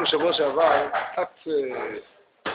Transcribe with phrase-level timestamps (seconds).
[0.00, 2.52] עסקנו שבוע שעבר, קצת, אה,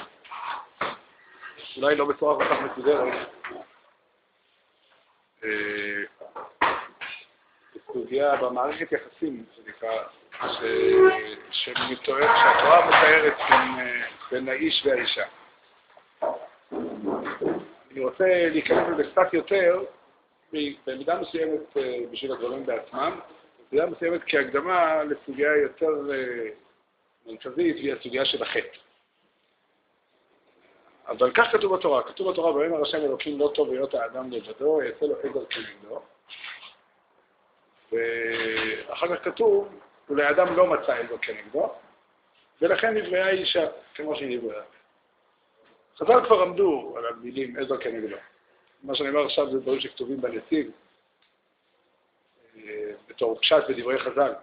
[1.78, 3.28] אולי לא בצורה כל כך מסודרת,
[5.44, 5.50] אה,
[7.76, 10.04] בסוגיה במערכת יחסים, שנקרא,
[11.52, 13.38] שהתורה מתארת
[14.32, 15.24] בין האיש והאישה.
[17.92, 19.84] אני רוצה להיכנס לזה קצת יותר,
[20.88, 23.20] במידה מסוימת אה, בשביל הדברים בעצמם,
[23.72, 26.50] במידה מסוימת כהקדמה לסוגיה יותר אה,
[27.26, 28.78] מרכזית, והיא הסוגיה של החטא.
[31.08, 35.06] אבל כך כתוב בתורה, כתוב בתורה, ויאמר השם אלוקים לא טוב היות האדם לבדו, יעשה
[35.06, 36.02] לו עזר כנגדו.
[37.92, 41.74] ואחר כך כתוב, ולאדם לא מצא עזר כנגדו,
[42.62, 44.64] ולכן נבראה אישה, כמו שהיא נבראה.
[45.98, 48.16] חז"ל כבר עמדו על המילים עזר כנגדו.
[48.84, 50.68] מה שאני אומר עכשיו זה דברים שכתובים בנציג,
[52.58, 54.34] אה, בתור פשט בדברי חז"ל.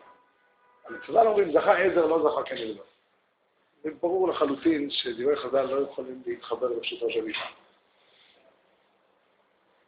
[1.06, 2.54] חז"ל אומרים זכה עזר, לא זכה.
[3.82, 7.38] זה ברור לחלוטין שדברי חז"ל לא יכולים להתחבר לפשוטו של איש.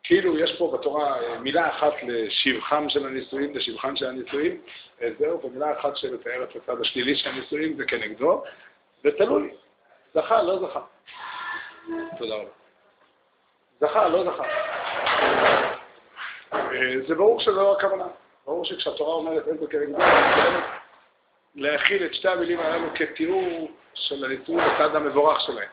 [0.04, 4.60] כאילו יש פה בתורה אה, מילה אחת לשבחם של הנישואים, לשבחם של הנישואים,
[5.18, 8.42] זהו, ומילה אחת שמתארת את הצד השלילי של הנישואים זה כנגדו,
[9.02, 9.54] זה תלוי,
[10.14, 10.80] זכה, לא זכה.
[12.18, 12.50] תודה רבה.
[13.80, 14.44] זכה, לא זכה.
[16.52, 18.06] אה, זה ברור שזו הכוונה.
[18.46, 19.98] ברור שכשהתורה אומרת אין זה כנגדו,
[21.54, 25.68] להכיל את שתי המילים האלו כתיאור של הניתור בצד המבורך שלהם.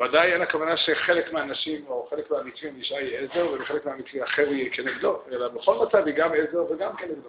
[0.00, 4.70] ודאי אין הכוונה שחלק מהאנשים או חלק מהמקרים אישה היא עזר ובחלק מהמקרים אחר היא
[4.72, 7.28] כנגדו, אלא בכל מצב היא גם עזר וגם כנגדו.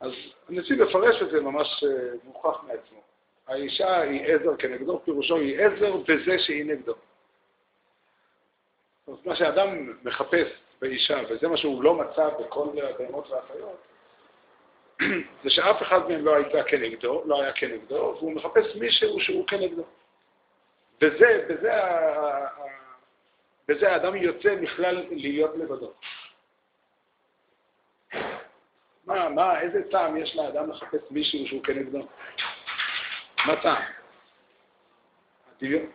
[0.00, 0.12] אז
[0.48, 3.02] הנציב מפרש את זה ממש אה, מוכח מעצמו.
[3.46, 6.94] האישה היא עזר כנגדו, פירושו היא עזר בזה שהיא נגדו.
[9.06, 10.48] זאת מה שאדם מחפש
[10.80, 13.82] באישה, וזה מה שהוא לא מצא בכל הבהמות והחיות,
[15.42, 19.84] זה שאף אחד מהם לא הייתה כנגדו, לא היה כנגדו, והוא מחפש מישהו שהוא כנגדו.
[21.02, 21.72] וזה, בזה,
[23.68, 25.92] בזה האדם יוצא בכלל להיות לבדו.
[29.06, 32.06] מה, מה, איזה טעם יש לאדם לחפש מישהו שהוא כנגדו?
[33.46, 33.82] מה טעם?
[35.56, 35.86] הדמיון.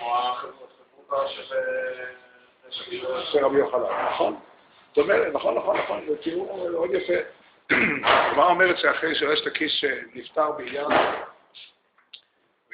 [0.00, 1.54] או החברות של
[3.34, 4.36] רבי יוחנן, נכון?
[4.88, 7.12] זאת אומרת, נכון, נכון, נכון, זה תיאור מאוד יפה.
[8.04, 10.86] הגמרא אומרת שאחרי שרשת הקיש נפטר בעניין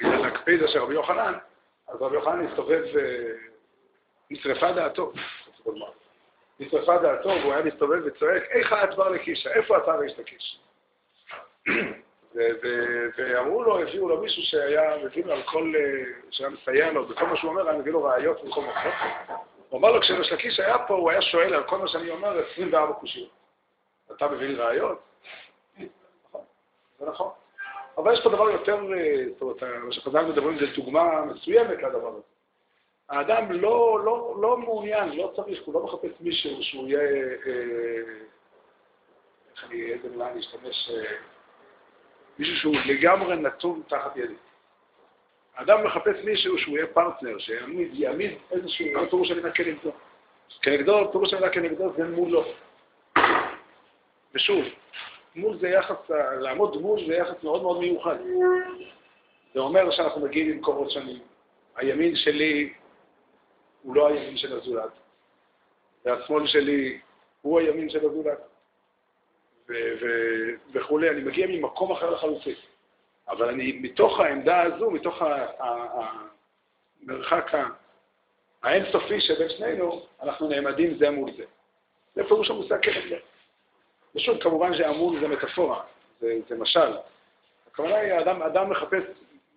[0.01, 1.33] בעניין הקפידה של רבי יוחנן,
[1.87, 2.83] אז רבי יוחנן הסתובב,
[4.31, 5.11] נשרפה דעתו,
[6.59, 9.49] נשרפה דעתו, והוא היה מסתובב וצועק, איך את בר לקישה?
[9.53, 10.59] איפה אתה רשת הקיש?
[13.17, 15.73] ואמרו לו, הביאו לו מישהו שהיה מביא לו על כל,
[16.31, 18.91] שהיה מסייע לו, בכל מה שהוא אומר, היה מביא לו ראיות וכל מקום.
[19.71, 22.39] הוא אמר לו, כשריש לקיש היה פה, הוא היה שואל על כל מה שאני אומר
[22.51, 23.29] 24 קושיות.
[24.15, 24.99] אתה מבין ראיות?
[26.27, 26.41] נכון,
[26.99, 27.29] זה נכון.
[27.97, 32.07] אבל יש פה דבר יותר, אה, זאת אומרת, מה שחז"ל מדברים זה דוגמה מסוימת לדבר
[32.07, 32.21] הזה.
[33.09, 37.01] האדם לא, לא, לא מעוניין, לא צריך, הוא לא מחפש מישהו שהוא יהיה,
[37.45, 38.01] אה,
[39.55, 41.15] איך אני, איזה מילה אני אשתמש, אה,
[42.39, 44.35] מישהו שהוא לגמרי נתון תחת ידי.
[45.55, 49.91] האדם מחפש מישהו שהוא יהיה פרטנר, שיעמיד איזשהו, מה פירוש המילה כנגדו?
[50.61, 52.43] כנגדו, פירוש המילה כנגדו זה מולו.
[54.35, 54.65] ושוב,
[55.35, 58.15] מול זה יחס, לעמוד מול זה יחס מאוד מאוד מיוחד.
[59.53, 61.19] זה אומר שאנחנו מגיעים למקומות שונים.
[61.75, 62.73] הימין שלי
[63.81, 64.91] הוא לא הימין של הזולת,
[66.05, 66.99] והשמאל שלי
[67.41, 68.39] הוא הימין של הזולת,
[70.73, 71.09] וכולי.
[71.09, 72.55] אני מגיע ממקום אחר לחלוטין.
[73.31, 75.21] אבל אני, מתוך העמדה הזו, מתוך
[77.07, 77.51] המרחק
[78.63, 81.43] האינסופי שבין שנינו, אנחנו נעמדים זה מול זה.
[82.15, 83.19] זה פירוש המושג כנגד.
[84.15, 85.83] ושוב, כמובן שהמול זה מטאפורה,
[86.19, 86.93] זה, זה משל.
[87.71, 89.03] הכוונה היא, האדם, אדם מחפש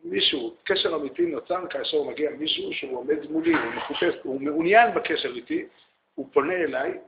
[0.05, 4.95] מישהו, קשר אמיתי נוצר כאשר הוא מגיע מישהו שהוא עומד מולי, הוא מחופש, הוא מעוניין
[4.95, 5.67] בקשר איתי,
[6.15, 6.99] הוא פונה אליי,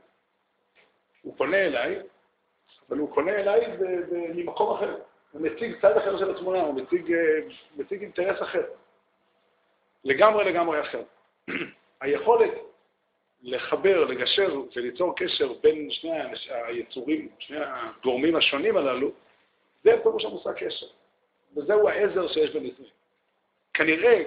[1.21, 1.99] הוא פונה אליי,
[2.89, 3.61] אבל הוא פונה אליי
[4.11, 4.95] ממקום אחר.
[5.37, 7.19] הוא מציג צד אחר של התמונה, הוא מציג, אה,
[7.75, 8.63] מציג אינטרס אחר.
[10.03, 11.01] לגמרי לגמרי אחר.
[12.01, 12.51] היכולת
[13.41, 16.11] לחבר, לגשר וליצור קשר בין שני
[16.49, 19.11] היצורים, שני הגורמים השונים הללו,
[19.83, 20.85] זה פירוש המושג קשר.
[21.57, 22.91] וזהו העזר שיש בנישואים.
[23.73, 24.23] כנראה,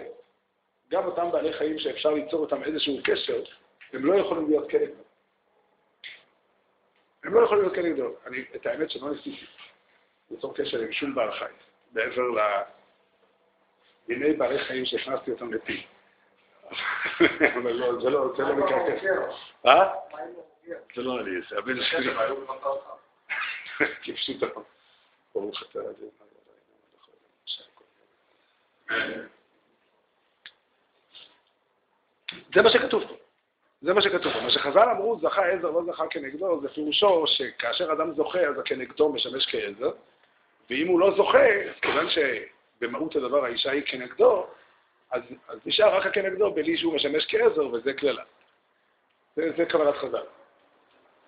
[0.90, 3.42] גם אותם בעלי חיים שאפשר ליצור איתם איזשהו קשר,
[3.92, 5.02] הם לא יכולים להיות כנגדו.
[7.24, 8.14] הם לא יכולים להיות כנגדו.
[8.26, 9.46] אני, את האמת שלא ניסיתי.
[10.30, 11.52] ליצור קשר עם שום בעל חי,
[11.92, 12.22] מעבר
[14.08, 15.86] לדיני בעלי חיים שהכנסתי אותם לפי.
[17.54, 19.08] אבל לא, זה לא, זה לא מקרה כזה.
[19.66, 19.94] אה?
[20.96, 22.14] זה לא אני, זה הבן שלי.
[24.02, 24.46] כפשוטו.
[25.34, 26.10] ברוך אתה אדוני
[32.54, 33.14] זה מה שכתוב פה.
[33.82, 34.40] זה מה שכתוב פה.
[34.40, 39.12] מה שחז"ל אמרו, זכה עזר, לא זכה כנגדו, זה פירושו שכאשר אדם זוכה, אז הכנגדו
[39.12, 39.90] משמש כעזר,
[40.70, 41.46] ואם הוא לא זוכה,
[41.82, 44.46] כיוון שבמהות הדבר האישה היא כנגדו,
[45.10, 48.22] אז, אז נשאר רק הכנגדו בלי שהוא משמש כעזר, וזה קללה.
[49.36, 50.22] זה, זה כוונת חז"ל.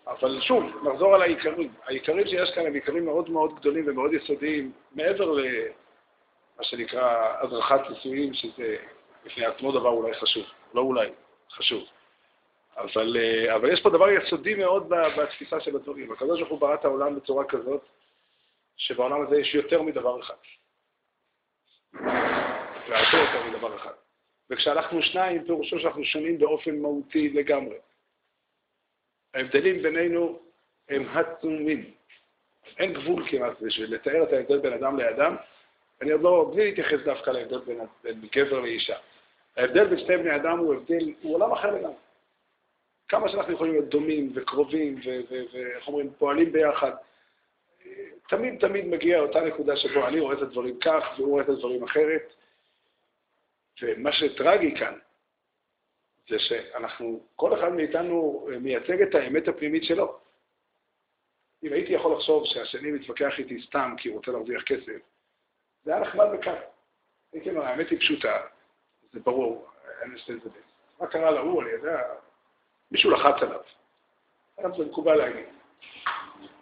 [0.07, 1.73] אבל שוב, נחזור על העיקרים.
[1.85, 8.35] העיקרים שיש כאן הם עיקרים מאוד מאוד גדולים ומאוד יסודיים, מעבר למה שנקרא הדרכת נישואים,
[8.35, 8.77] שזה
[9.25, 10.45] בפני עצמו דבר אולי חשוב.
[10.75, 11.09] לא אולי,
[11.51, 11.85] חשוב.
[12.77, 16.13] אבל, אה, אבל יש פה דבר יסודי מאוד בתפיסה של הדברים.
[16.49, 17.83] הוא ברא את העולם בצורה כזאת,
[18.87, 20.35] שבעולם הזה יש יותר מדבר אחד.
[22.89, 23.93] והרבה יותר מדבר אחד.
[24.51, 27.77] וכשאנחנו שניים, פירושו שאנחנו שונים באופן מהותי לגמרי.
[29.35, 30.39] ההבדלים בינינו
[30.89, 31.91] הם עצומים.
[32.79, 35.37] אין גבול כמעט בשביל לתאר את ההבדל בין אדם לאדם.
[36.01, 38.97] אני עוד לא, בלי להתייחס דווקא להבדל בין, בין גבר לאישה.
[39.57, 41.95] ההבדל בין שני בני אדם הוא הבדל, הוא עולם אחר לגמרי.
[43.09, 45.01] כמה שאנחנו יכולים להיות דומים וקרובים
[45.53, 46.93] ואיך אומרים, פועלים ביחד,
[48.29, 51.85] תמיד תמיד מגיע אותה נקודה שבו אני רואה את הדברים כך והוא רואה את הדברים
[51.85, 52.35] אחרת.
[53.83, 54.99] ומה שטרגי כאן,
[56.29, 60.19] זה שאנחנו, כל אחד מאיתנו מייצג את האמת הפנימית שלו.
[61.63, 64.99] אם הייתי יכול לחשוב שהשני מתווכח איתי סתם כי הוא רוצה להרוויח כסף,
[65.85, 66.59] זה היה נחמד וכך.
[67.33, 68.47] הייתי אומר, האמת היא פשוטה,
[69.13, 69.69] זה ברור,
[70.03, 70.51] אין לזה זה
[71.01, 72.03] מה קרה להוא, אני יודע,
[72.91, 73.61] מישהו לחץ עליו.
[74.57, 75.47] היום זה מקובל להגיד.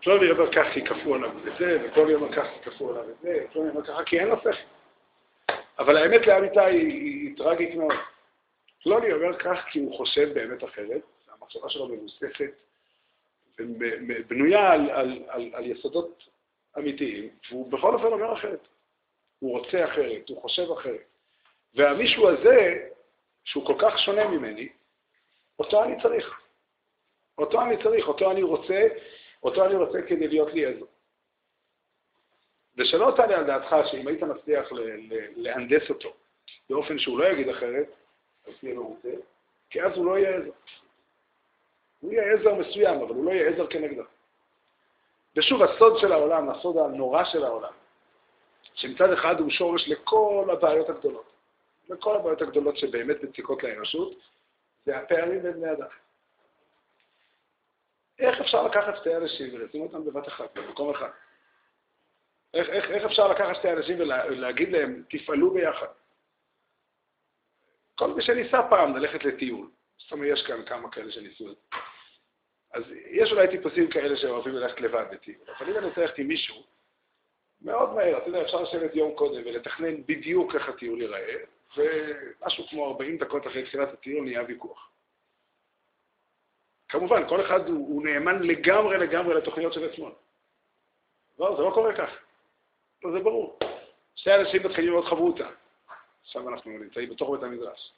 [0.03, 3.21] פלוני אומר כך כי כפו עליו את זה, ופלוני אומר כך כי כפו עליו את
[3.23, 4.51] זה, ופלוני אומר ככה כי אין לו שכל.
[5.79, 7.95] אבל האמת לאמיתה היא, היא, טרגית מאוד.
[8.83, 12.51] פלוני אומר כך כי הוא חושב באמת אחרת, המחשבה שלו מבוססת,
[14.29, 16.25] בנויה על, על, על, על יסודות
[16.79, 18.69] אמיתיים, והוא בכל אופן אומר אחרת.
[19.39, 21.05] הוא רוצה אחרת, הוא חושב אחרת.
[21.75, 22.89] והמישהו הזה,
[23.45, 24.69] שהוא כל כך שונה ממני,
[25.59, 26.41] אותו אני צריך.
[27.39, 28.89] אותו אני צריך, אותו אני רוצה,
[29.43, 30.85] אותו אני רוצה כדי להיות לי עזר.
[32.77, 34.69] ושלא תעלה על דעתך שאם היית מצליח
[35.37, 36.13] להנדס אותו
[36.71, 37.87] באופן שהוא לא יגיד אחרת,
[38.47, 39.09] אז תהיה מרוצה,
[39.71, 40.51] כי אז הוא לא יהיה עזר.
[42.01, 44.03] הוא יהיה עזר מסוים, אבל הוא לא יהיה עזר כנגדו.
[45.37, 47.73] ושוב, הסוד של העולם, הסוד הנורא של העולם,
[48.75, 51.33] שמצד אחד הוא שורש לכל הבעיות הגדולות,
[51.89, 54.13] לכל הבעיות הגדולות שבאמת מציקות לאנושות,
[54.85, 55.87] זה הפערים בין בני אדם.
[58.21, 61.11] איך אפשר לקחת שתי אנשים ולשים אותם בבת אחת, במקום אחד?
[62.55, 65.87] איך, איך, איך אפשר לקחת שתי אנשים ולהגיד להם, תפעלו ביחד?
[67.95, 71.77] כל מי שניסה פעם ללכת לטיול, זאת אומרת, יש כאן כמה כאלה שניסו את זה.
[72.75, 76.29] אז יש אולי טיפוסים כאלה שאוהבים ללכת לבד לטיול, אבל אם אני רוצה ללכת עם
[76.29, 76.63] מישהו,
[77.63, 81.37] מאוד מהר, אתה יודע, אפשר לשבת יום קודם ולתכנן בדיוק איך הטיול ייראה,
[81.77, 84.91] ומשהו כמו 40 דקות אחרי תחילת הטיול נהיה ויכוח.
[86.91, 90.11] כמובן, כל אחד הוא, הוא נאמן לגמרי לגמרי לתוכניות של עצמו.
[91.39, 92.11] לא, זה לא קורה כך.
[93.05, 93.59] לא, זה ברור.
[94.15, 95.49] שני אנשים מתחילים ללמוד חברותא.
[96.23, 97.93] עכשיו אנחנו נמצאים בתוך בית המדרש.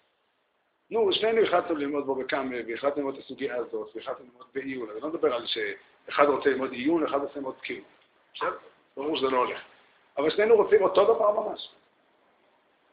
[0.91, 4.91] נו, שנינו החלטנו ללמוד בו בקאמה, והחלטנו ללמוד את הסוגיה הזאת, והחלטנו ללמוד בעיון.
[4.91, 7.85] אני לא מדבר על שאחד רוצה ללמוד עיון, אחד רוצה ללמוד קיום.
[8.35, 8.57] בסדר?
[8.97, 9.61] ברור שזה לא הולך.
[10.17, 11.73] אבל שנינו רוצים אותו דבר ממש.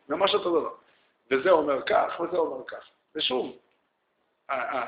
[0.10, 0.74] ממש אותו דבר.
[1.32, 2.90] וזה אומר כך, וזה אומר כך.
[3.16, 3.58] ושוב,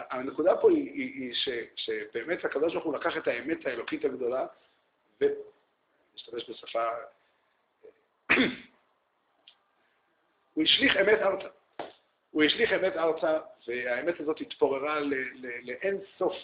[0.10, 4.46] הנקודה פה היא, היא, היא ש, שבאמת הקדוש ברוך הוא לקח את האמת האלוקית הגדולה,
[5.22, 6.88] ונשתמש בשפה,
[10.53, 11.48] הוא השליך אמת ארצה.
[12.32, 15.00] הוא השליך אמת ארצה, והאמת הזאת התפוררה
[15.63, 16.36] לאין סוף,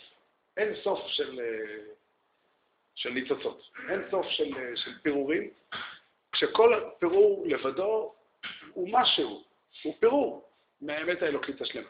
[0.57, 1.39] אין סוף של,
[2.95, 5.49] של ניצוצות, אין סוף של, של פירורים,
[6.31, 8.13] כשכל פירור לבדו
[8.73, 9.43] הוא משהו,
[9.83, 10.49] הוא פירור
[10.81, 11.89] מהאמת האלוקית השלמה.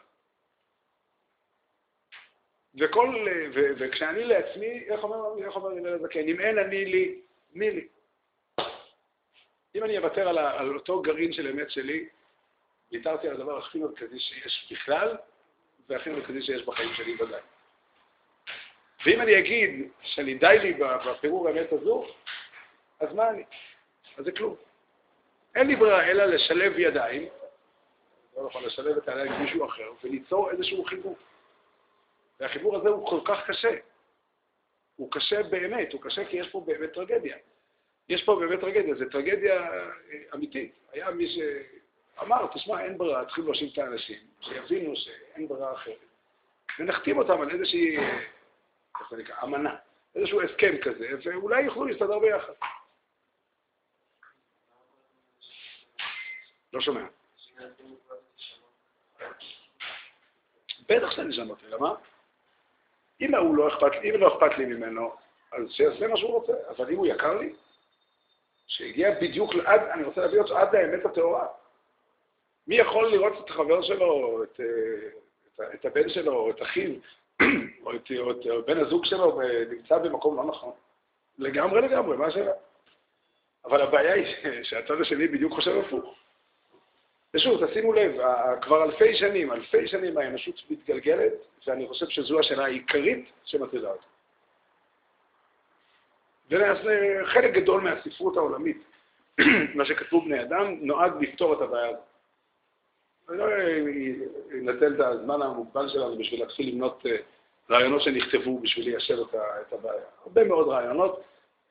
[2.80, 7.20] וכל, ו, וכשאני לעצמי, איך אומר, איך אומר הלל הזקן, אם אין אני לי,
[7.54, 7.88] מי לי?
[9.74, 12.08] אם אני אוותר על, על אותו גרעין של אמת שלי,
[12.92, 15.16] ויתרתי על הדבר הכי מרכזי שיש בכלל,
[15.88, 17.40] והכי מרכזי שיש בחיים שלי ודאי.
[19.06, 20.74] ואם אני אגיד שאני די לי
[21.06, 22.06] בפירור האמת הזו,
[23.00, 23.44] אז מה אני?
[24.16, 24.56] אז זה כלום.
[25.54, 27.28] אין לי ברירה אלא לשלב ידיים,
[28.36, 31.16] לא נכון, לשלב את הידיים עם מישהו אחר, וליצור איזשהו חיבור.
[32.40, 33.76] והחיבור הזה הוא כל כך קשה.
[34.96, 37.36] הוא קשה באמת, הוא קשה כי יש פה באמת טרגדיה.
[38.08, 39.90] יש פה באמת טרגדיה, זו טרגדיה אה,
[40.34, 40.72] אמיתית.
[40.92, 45.98] היה מי שאמר, תשמע, אין ברירה, צריכים להושיב את האנשים, שיבינו שאין ברירה אחרת.
[46.78, 49.76] ונחתים אותם על איזושהי, איך זה נקרא, אמנה.
[50.14, 52.52] איזשהו הסכם כזה, ואולי יוכלו להסתדר ביחד.
[56.72, 57.06] לא שומע.
[60.88, 61.94] בטח שאני לשנות, למה?
[63.20, 65.12] אם הוא לא אכפת, אם לא אכפת לי ממנו,
[65.52, 66.52] אז שיעשה מה שהוא רוצה.
[66.68, 67.52] אבל אם הוא יקר לי,
[68.66, 71.46] שהגיע בדיוק עד, אני רוצה להביא אותו עד לאמת הטהורה.
[72.66, 76.90] מי יכול לראות את החבר שלו, את, את, את הבן שלו, או את אחיו,
[77.84, 80.72] או את, או את או בן הזוג שלו, נמצא במקום לא נכון?
[81.38, 82.52] לגמרי לגמרי, מה השאלה?
[83.64, 84.26] אבל הבעיה היא
[84.62, 86.14] שהצד השני בדיוק חושב הפוך.
[87.34, 88.16] ושוב, תשימו לב,
[88.62, 91.32] כבר אלפי שנים, אלפי שנים האנושות מתגלגלת,
[91.66, 94.06] ואני חושב שזו השאלה העיקרית שמטרידה אותה.
[96.50, 98.82] וחלק גדול מהספרות העולמית,
[99.74, 102.00] מה שכתבו בני אדם, נועד לפתור את הבעיה הזאת.
[103.28, 103.46] אני לא
[104.54, 107.16] אנצל את הזמן המוגבל שלנו בשביל להתחיל למנות אה,
[107.70, 110.02] רעיונות שנכתבו בשביל ליישר את הבעיה.
[110.22, 111.22] הרבה מאוד רעיונות,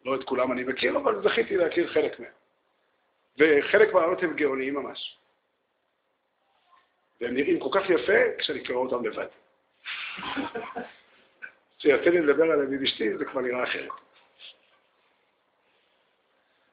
[0.05, 2.31] לא את כולם אני מכיר, אבל זכיתי להכיר חלק מהם.
[3.39, 5.17] וחלק מהרעיונות הם גאוניים ממש.
[7.21, 9.27] והם נראים כל כך יפה כשאני קורא אותם לבד.
[11.79, 13.89] כשיוצא לי לדבר עליהם עם אשתי, זה כבר נראה אחרת.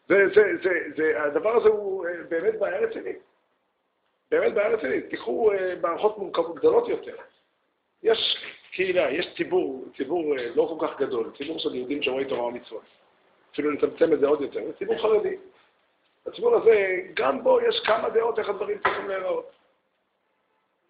[0.08, 3.18] זה, זה, זה, זה, הדבר הזה הוא אה, באמת בעיה רצינית.
[4.30, 5.10] באמת בעיה רצינית.
[5.10, 7.16] תיקחו אה, מערכות מורכבות גדולות יותר.
[8.02, 12.46] יש קהילה, יש ציבור, ציבור אה, לא כל כך גדול, ציבור של יהודים שומרי תורה
[12.46, 12.82] ומצוות.
[13.52, 15.36] אפילו נצמצם את זה עוד יותר, זה ציבור חרדי.
[16.26, 19.50] הציבור הזה, גם בו יש כמה דעות איך הדברים צריכים להיראות.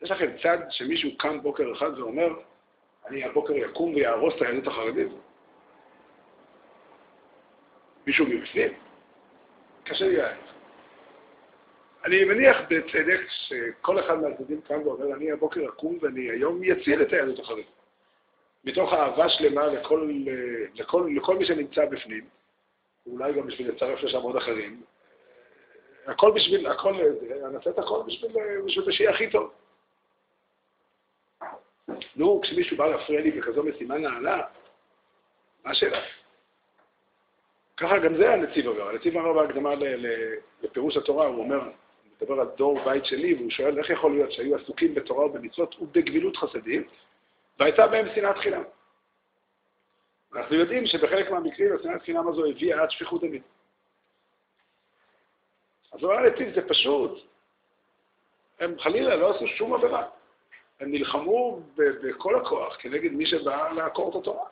[0.04, 2.28] יש לכם צד שמישהו קם בוקר אחד ואומר,
[3.06, 5.08] אני הבוקר יקום ויהרוס את היהדות החרדית?
[8.06, 8.72] מישהו מבפנים?
[9.84, 10.38] קשה לי להעריך.
[12.04, 17.12] אני מניח בצדק שכל אחד מהצדדים קם ואומר, אני הבוקר אקום ואני היום אציל את
[17.12, 17.66] היהדות החרדית.
[18.64, 20.10] מתוך אהבה שלמה לכל,
[20.74, 22.24] לכל, לכל מי שנמצא בפנים,
[23.06, 24.82] ואולי גם בשביל לצרף לשם עוד אחרים.
[26.06, 26.94] הכל בשביל, הכל,
[27.52, 28.30] נעשה את הכל בשביל,
[28.66, 29.52] בשביל שיהיה הכי טוב.
[32.16, 34.42] נו, כשמישהו בא להפריע לי בכזו משימה נעלה,
[35.64, 36.00] מה השאלה?
[37.76, 38.88] ככה גם זה הנציב אומר.
[38.88, 39.70] הנציב אומר בהקדמה
[40.62, 41.72] לפירוש התורה, הוא אומר, הוא
[42.20, 46.36] מדבר על דור בית שלי, והוא שואל איך יכול להיות שהיו עסוקים בתורה ובמצוות ובגבילות
[46.36, 46.84] חסדים,
[47.58, 48.62] והייתה בהם שנאת חינם.
[50.34, 53.42] אנחנו יודעים שבחלק מהמקרים השנאת חינם הזו הביאה עד שפיכות דמים.
[55.92, 57.20] אז הוא אומר לנציב, זה פשוט.
[58.60, 60.08] הם חלילה לא עשו שום עבירה.
[60.80, 64.48] הם נלחמו בכל הכוח כנגד מי שבא לעקור את התורה.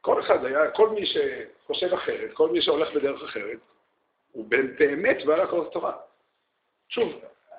[0.00, 3.58] כל אחד היה, כל מי שחושב אחרת, כל מי שהולך בדרך אחרת,
[4.32, 4.46] הוא
[4.78, 5.92] באמת בא לעקור את התורה.
[6.88, 7.12] שוב,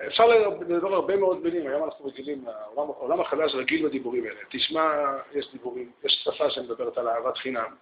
[0.06, 2.44] אפשר לדבר הרבה מאוד מילים, היום אנחנו רגילים,
[2.76, 4.40] העולם החדש רגיל בדיבורים האלה.
[4.50, 7.74] תשמע, יש דיבורים, יש שפה שמדברת על אהבת חינם,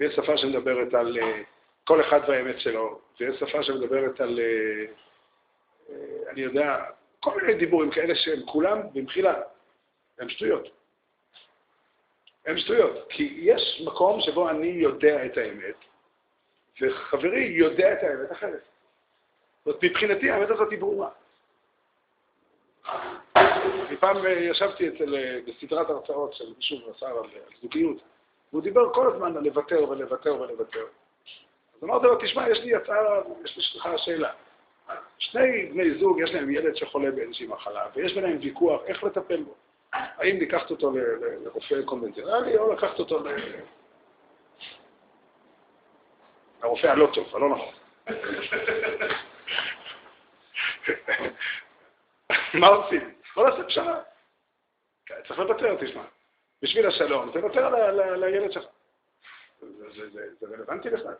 [0.00, 1.42] ויש שפה שמדברת על אה,
[1.84, 4.84] כל אחד והאמת שלו, ויש שפה שמדברת על, אה,
[5.90, 6.84] אה, אני יודע,
[7.20, 9.34] כל מיני דיבורים כאלה שהם כולם, במחילה,
[10.18, 10.68] הם שטויות.
[12.46, 15.74] הם שטויות, כי יש מקום שבו אני יודע את האמת,
[16.80, 18.62] וחברי יודע את האמת אחרת.
[19.64, 21.08] זאת מבחינתי האמת הזאת היא ברורה.
[23.36, 27.16] אני פעם ישבתי אצל, בסדרת הרצאות של מישהו עשה על
[27.62, 27.96] זוגיות,
[28.52, 30.86] והוא דיבר כל הזמן על לוותר ולוותר ולוותר.
[31.76, 34.32] אז אמרתי לו, תשמע, יש לי הצעה, יש לך שאלה.
[35.18, 39.54] שני בני זוג, יש להם ילד שחולה באיזושהי מחלה, ויש ביניהם ויכוח איך לטפל בו.
[39.92, 40.92] האם לקחת אותו
[41.44, 43.24] לרופא קונבנציונלי, או לקחת אותו
[46.62, 47.74] לרופא הלא טוב, הלא נכון.
[52.60, 53.14] מה עושים?
[53.36, 54.00] בוא נעשה פשרה.
[55.28, 56.02] צריך לוותר, תשמע.
[56.62, 57.68] בשביל השלום, תוותר
[58.16, 58.64] לילד שלך.
[60.40, 61.14] זה רלוונטי בכלל.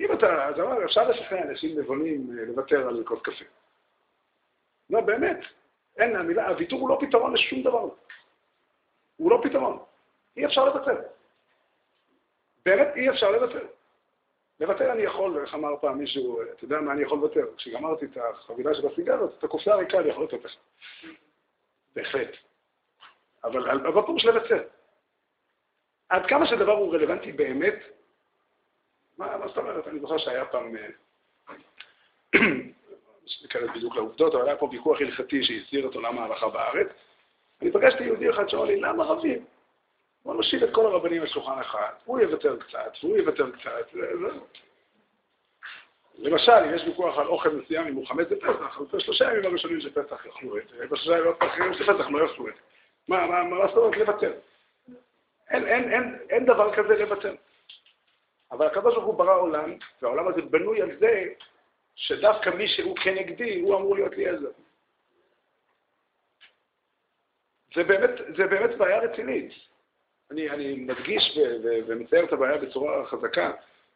[0.00, 3.44] אם אתה, אז אמר, אפשר לשכנע אנשים נבונים אה, לוותר על כוס קפה.
[4.90, 5.38] לא, באמת,
[5.96, 7.88] אין, המילה, הוויתור הוא לא פתרון לשום דבר.
[9.16, 9.78] הוא לא פתרון.
[10.36, 11.00] אי אפשר לוותר.
[12.64, 13.66] באמת אי אפשר לוותר.
[14.60, 17.46] לוותר אני יכול, איך אמר פעם מישהו, אתה יודע מה אני יכול לוותר?
[17.56, 20.50] כשגמרתי את החבילה של הסיגרות, את הקופסה הריקה אני יכול לתת.
[21.96, 22.28] בהחלט.
[23.44, 24.62] אבל בפירוש לוותר.
[26.08, 27.74] עד כמה שדבר הוא רלוונטי באמת,
[29.20, 29.88] מה, זאת אומרת?
[29.88, 30.74] אני זוכר שהיה פעם,
[33.42, 36.88] ניכנס אה, בדיוק לעובדות, אבל היה פה ויכוח הלכתי שהסדיר את עולם ההלכה בארץ.
[37.62, 39.44] אני פגשתי יהודי אחד שאומר לי, למה רבים?
[40.24, 43.94] בוא נושיב את כל הרבנים לשולחן אחד, הוא יוותר קצת, והוא יוותר קצת.
[46.18, 49.80] למשל, אם יש ויכוח על אוכל מסוים, אם הוא חמץ בפסח, אז בשלושה ימים הראשונים
[49.80, 52.60] של פסח יאכלו את זה, בשלושה ימים האחרים של פסח לא יאכלו את זה.
[53.08, 54.32] מה, מה, מה אומרת לוותר?
[55.50, 57.34] אין, אין, אין, אין דבר כזה לוותר.
[58.52, 61.24] אבל ברוך הוא ברא עולם, והעולם הזה בנוי על זה
[61.94, 64.50] שדווקא מי שהוא כנגדי, הוא אמור להיות לי עזר.
[67.74, 69.52] זה באמת, זה באמת בעיה רצינית.
[70.30, 71.38] אני, אני מדגיש
[71.86, 73.52] ומצייר את הבעיה בצורה חזקה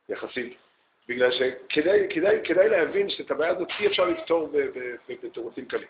[0.09, 0.57] יחסית,
[1.09, 4.53] בגלל שכדאי כדאי, כדאי להבין שאת הבעיה הזאת אי אפשר לפתור
[5.09, 5.89] בתירוצים קלים.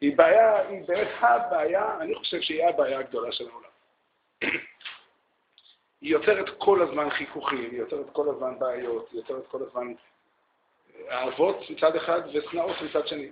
[0.00, 3.70] היא בעיה, היא באמת הבעיה, אני חושב שהיא הבעיה הגדולה של העולם.
[6.00, 9.92] היא יוצרת כל הזמן חיכוכים, היא יוצרת כל הזמן בעיות, היא יוצרת כל הזמן
[10.94, 13.30] אה, אהבות מצד אחד ושנאות מצד שני.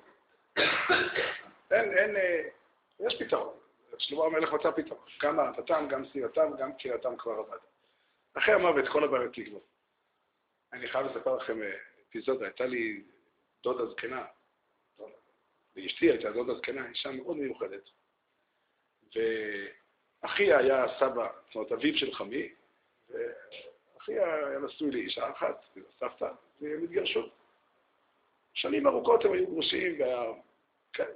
[1.70, 2.48] אין, אין, אה,
[3.00, 3.54] יש פתרון.
[3.98, 5.00] שלמה המלך מצא פתרון.
[5.22, 7.58] גם אהבתם, גם שנאתם, גם קריאתם כבר עבד.
[8.34, 9.60] אחרי המוות כל הבעיות נגמרו.
[10.72, 11.72] אני חייב לספר לכם אה,
[12.08, 13.02] אפיזודה, הייתה לי
[13.62, 14.24] דודה זקנה,
[15.76, 17.82] ואשתי הייתה דודה זקנה, אישה מאוד מיוחדת,
[19.14, 22.48] ואחי היה סבא, זאת אומרת אביו של חמי,
[23.08, 25.64] ואחי היה נשוי לאישה אחת,
[25.98, 27.28] סבתא, והם התגרשו.
[28.52, 30.22] שנים ארוכות הם היו גרושים, והיה...
[30.92, 31.10] כן.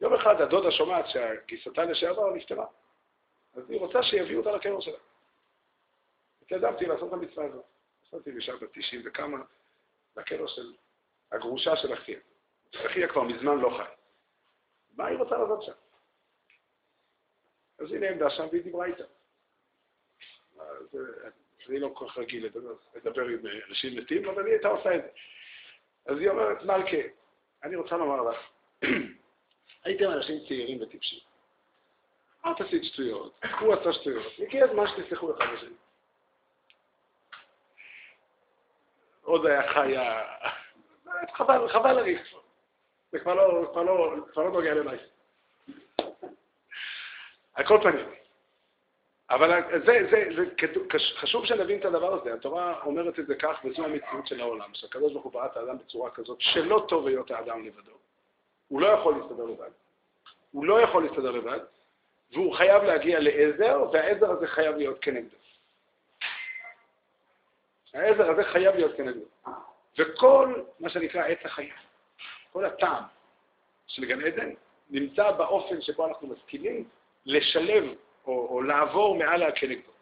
[0.00, 2.66] יום אחד הדודה שומעת שהגיסתה לשעבר נפטרה,
[3.54, 4.98] אז היא רוצה שיביאו אותה לקבר שלה.
[6.42, 7.64] התיידמתי לעשות את המצווה הזאת.
[8.02, 9.38] נסעתי בשעת ה-90 וכמה
[10.16, 10.74] לקבר של
[11.32, 12.18] הגרושה של אחיה.
[12.86, 13.92] אחיה כבר מזמן לא חי.
[14.96, 15.72] מה היא רוצה לעשות שם?
[17.78, 19.04] אז היא נעמדה שם והיא דיברה איתה.
[21.68, 22.46] אני לא כל כך רגיל
[22.94, 23.38] לדבר עם
[23.68, 25.08] אנשים מתים, אבל היא הייתה עושה את זה.
[26.06, 26.96] אז היא אומרת, מלכה,
[27.62, 28.36] אני רוצה לומר לך,
[29.84, 31.18] הייתם אנשים צעירים וטיפשים.
[32.44, 34.32] אל תעשית שטויות, הוא עשה שטויות.
[34.38, 35.74] הגיע הזמן שתסלחו אחד לשני.
[39.22, 40.22] עוד היה חיה,
[41.36, 42.18] חבל, חבל לריב.
[43.12, 45.04] זה כבר לא, כבר לא, כבר לא נוגע למעשה.
[47.54, 48.06] על כל פנים.
[49.30, 50.44] אבל זה, זה, זה,
[51.16, 52.34] חשוב שנבין את הדבר הזה.
[52.34, 56.10] התורה אומרת את זה כך, וזו המציאות של העולם, שהקדוש ברוך הוא ברא האדם בצורה
[56.10, 57.92] כזאת, שלא טוב היות האדם לבדו.
[58.68, 59.70] הוא לא יכול להסתדר לבד.
[60.52, 61.58] הוא לא יכול להסתדר לבד,
[62.32, 65.36] והוא חייב להגיע לעזר, והעזר הזה חייב להיות כנגדו.
[67.94, 69.24] העזר הזה חייב להיות כנגדו.
[69.98, 71.72] וכל מה שנקרא עץ החיים,
[72.52, 73.02] כל הטעם
[73.86, 74.50] של גן עדן,
[74.90, 76.88] נמצא באופן שבו אנחנו מסכימים
[77.26, 77.84] לשלב
[78.28, 79.92] או, או לעבור מעל כנגדו.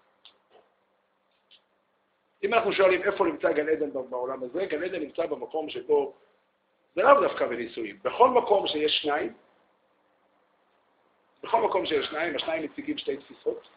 [2.43, 6.15] אם אנחנו שואלים איפה נמצא גן עדן בעולם הזה, גן עדן נמצא במקום שבו,
[6.95, 9.35] זה לאו דווקא בנישואים, בכל מקום שיש שניים,
[11.43, 13.69] בכל מקום שיש שניים, השניים מציגים שתי תפיסות,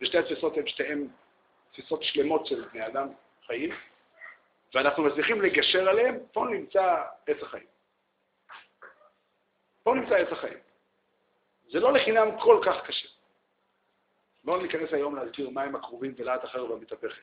[0.00, 1.08] ושתי התפיסות הן שתיהן
[1.72, 3.08] תפיסות שלמות של בני אדם
[3.46, 3.70] חיים,
[4.74, 7.66] ואנחנו מצליחים לגשר עליהם, פה נמצא עץ החיים.
[9.82, 10.58] פה נמצא עץ החיים.
[11.68, 13.15] זה לא לחינם כל כך קשה.
[14.46, 17.22] לא ניכנס היום להזכיר מהם הקרובים ולאט אחר במתהפכת.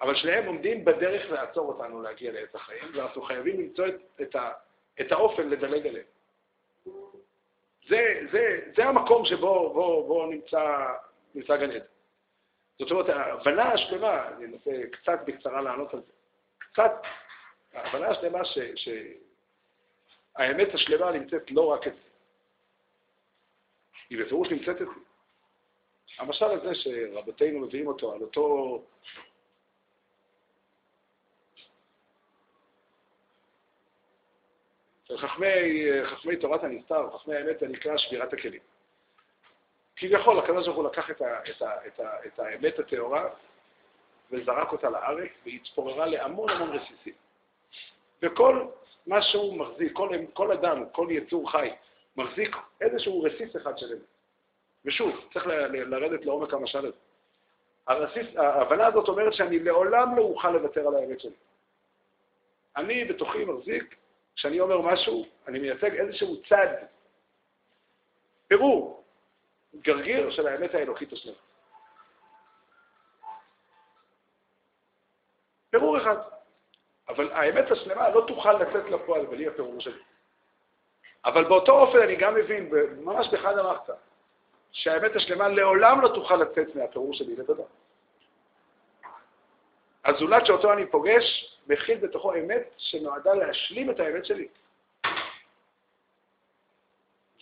[0.00, 4.52] אבל שניהם עומדים בדרך לעצור אותנו להגיע לעץ החיים, ואנחנו חייבים למצוא את, את, ה,
[5.00, 6.06] את האופן לדלג עליהם.
[7.88, 10.86] זה, זה, זה המקום שבו בו, בו נמצא,
[11.34, 11.84] נמצא גן עדן.
[12.78, 16.12] זאת אומרת, ההבנה השלמה, אני אנסה קצת בקצרה לענות על זה,
[16.58, 16.92] קצת,
[17.72, 22.00] ההבנה השלמה ש, שהאמת השלמה נמצאת לא רק אצלי,
[24.10, 25.05] היא בפירוש נמצאת אצלי.
[26.18, 28.82] המשל הזה שרבותינו מביאים אותו על אותו
[35.16, 38.60] חכמי, חכמי תורת הנסתר, חכמי האמת, זה נקרא שבירת הכלים.
[39.96, 43.28] כביכול, הקדוש ברוך הוא לקח את, ה, את, ה, את, ה, את האמת הטהורה
[44.30, 47.14] וזרק אותה לארץ, והיא התפוררה להמון המון רסיסים.
[48.22, 48.66] וכל
[49.06, 51.70] מה שהוא מחזיק, כל, כל אדם, כל יצור חי,
[52.16, 54.15] מחזיק איזשהו רסיס אחד של אמת.
[54.86, 56.96] ושוב, צריך לרדת לעומק המשל הזה.
[57.86, 61.36] הרסיס, ההבנה הזאת אומרת שאני לעולם לא אוכל לוותר על האמת שלי.
[62.76, 63.96] אני בתוכי מחזיק
[64.36, 66.66] כשאני אומר משהו, אני מייצג איזשהו צד,
[68.48, 69.04] פירור,
[69.74, 71.36] גרגיר של האמת האלוקית השלמה.
[75.70, 76.16] פירור אחד.
[77.08, 80.02] אבל האמת השלמה לא תוכל לצאת לפועל בלי הפירור שלי.
[81.24, 83.92] אבל באותו אופן אני גם מבין, ממש בחד המחצה,
[84.76, 87.62] שהאמת השלמה לעולם לא תוכל לצאת מהפירור שלי לבדה.
[90.04, 94.48] הזולת שאותו אני פוגש, מכיל בתוכו אמת שנועדה להשלים את האמת שלי.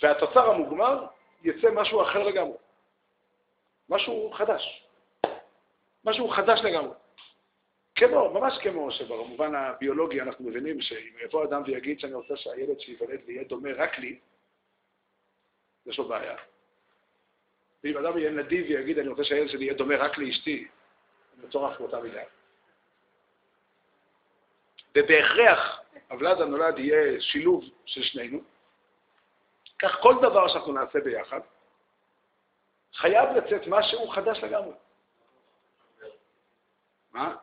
[0.03, 1.07] והתוצר המוגמר
[1.43, 2.57] יצא משהו אחר לגמרי.
[3.89, 4.87] משהו חדש.
[6.05, 6.95] משהו חדש לגמרי.
[7.95, 13.21] כמו, ממש כמו שבמובן הביולוגי אנחנו מבינים שאם יבוא אדם ויגיד שאני רוצה שהילד שייוולד
[13.27, 14.19] לי יהיה דומה רק לי,
[15.87, 16.54] יש לו בעיה.
[17.85, 20.69] ואם אדם יהיה נדיב ויגיד, אני רוצה שהילד שלי יהיה דומה רק לאשתי,
[21.39, 22.23] אני מטורף באותה מידה.
[24.99, 28.41] ובהכרח, הוולד הנולד יהיה שילוב של שנינו.
[29.79, 31.41] כך כל דבר שאנחנו נעשה ביחד,
[32.95, 34.75] חייב לצאת משהו חדש לגמרי.
[37.13, 37.37] מה?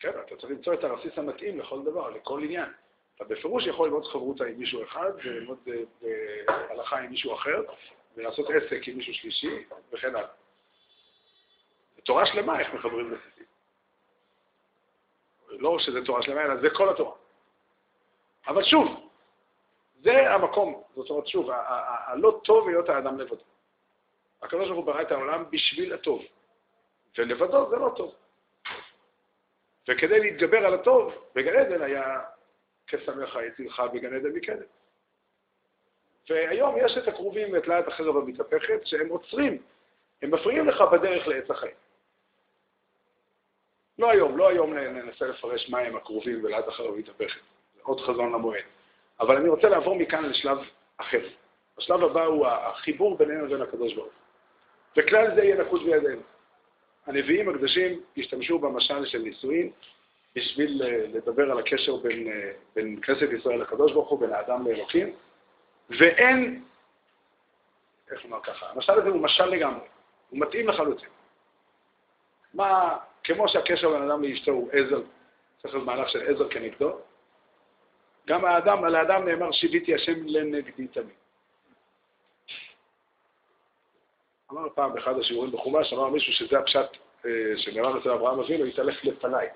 [0.00, 2.72] כן, אתה צריך למצוא את הרסיס המתאים לכל דבר, לכל עניין.
[3.16, 7.62] אתה בפירוש יכול ללמוד חברותה עם מישהו אחד, וללמוד אה, הלכה עם מישהו אחר,
[8.16, 10.28] ולעשות עסק עם מישהו שלישי, וכן הלאה.
[12.04, 13.44] תורה שלמה איך מחברים רסיסים.
[15.48, 17.14] לא שזה תורה שלמה, אלא זה כל התורה.
[18.46, 19.10] אבל שוב,
[20.00, 21.50] זה המקום, זאת אומרת, שוב,
[22.06, 23.44] הלא טוב להיות האדם לבדו.
[24.52, 26.22] הוא ברא את העולם בשביל הטוב,
[27.18, 28.14] ולבדו זה לא טוב.
[29.88, 32.20] וכדי להתגבר על הטוב, בגן עדן היה
[32.86, 34.66] כשמח הייתי לך בגן עדן מקדם.
[36.30, 39.58] והיום יש את הכרובים ואת להט החרב המתהפכת, שהם עוצרים,
[40.22, 41.74] הם מפריעים לך בדרך לעץ החיים.
[43.98, 47.40] לא היום, לא היום ננסה לפרש מהם הכרובים ולהט החרב המתהפכת.
[47.74, 48.62] זה עוד חזון למועד.
[49.20, 50.58] אבל אני רוצה לעבור מכאן לשלב
[50.96, 51.28] אחר.
[51.78, 55.02] השלב הבא הוא החיבור בינינו לבין הקדוש ברוך הוא.
[55.02, 56.22] וכלל זה יהיה נקוד בידינו.
[57.06, 59.70] הנביאים הקדושים השתמשו במשל של נישואין
[60.34, 64.66] בשביל אה, לדבר על הקשר בין, אה, בין כנסת ישראל לקדוש ברוך הוא, בין האדם
[64.66, 65.12] לאלוקים,
[65.90, 66.64] ואין,
[68.10, 69.86] איך לומר ככה, המשל הזה הוא משל לגמרי,
[70.30, 71.08] הוא מתאים לחלוטין.
[72.54, 75.00] מה, כמו שהקשר בין אדם לאשתו הוא עזר,
[75.62, 76.98] צריך להיות מהלך של עזר כנגדו,
[78.26, 81.16] גם האדם, על האדם נאמר שיביתי השם לנגדי תמיד.
[84.52, 89.04] אמר פעם באחד השיעורים בחומש, אמר מישהו שזה הפשט אה, שנאמר אצל אברהם אבינו, יתהלך
[89.04, 89.48] לפניי.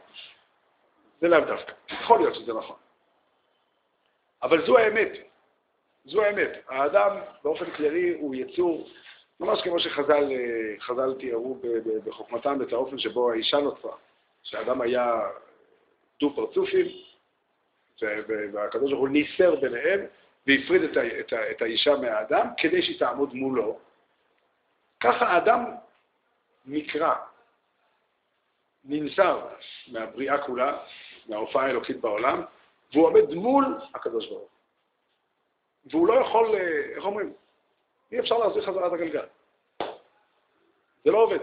[1.20, 1.72] זה לאו דווקא.
[1.90, 2.76] יכול להיות שזה נכון.
[4.42, 5.29] אבל זו האמת.
[6.10, 6.50] זו האמת.
[6.68, 8.88] האדם באופן כללי הוא יצור,
[9.40, 10.24] ממש כמו שחז"ל
[11.00, 11.58] אה, תיארו
[12.04, 13.96] בחוכמתם את האופן שבו האישה נוצרה,
[14.42, 15.20] שהאדם היה
[16.20, 16.86] דו-פרצופים,
[18.52, 20.00] והקדוש ברוך הוא ניסר ביניהם
[20.46, 23.78] והפריד את, ה, את, ה, את האישה מהאדם כדי שהיא תעמוד מולו.
[25.00, 25.64] ככה האדם
[26.66, 27.14] נקרא,
[28.84, 29.46] ננסר
[29.88, 30.78] מהבריאה כולה,
[31.28, 32.42] מההופעה האלוקית בעולם,
[32.92, 34.59] והוא עומד מול הקדוש ברוך הוא.
[35.84, 37.32] והוא לא יכול, אה, איך אומרים?
[38.12, 39.26] אי אפשר להחזיר חזרה את הגלגל.
[41.04, 41.38] זה לא עובד.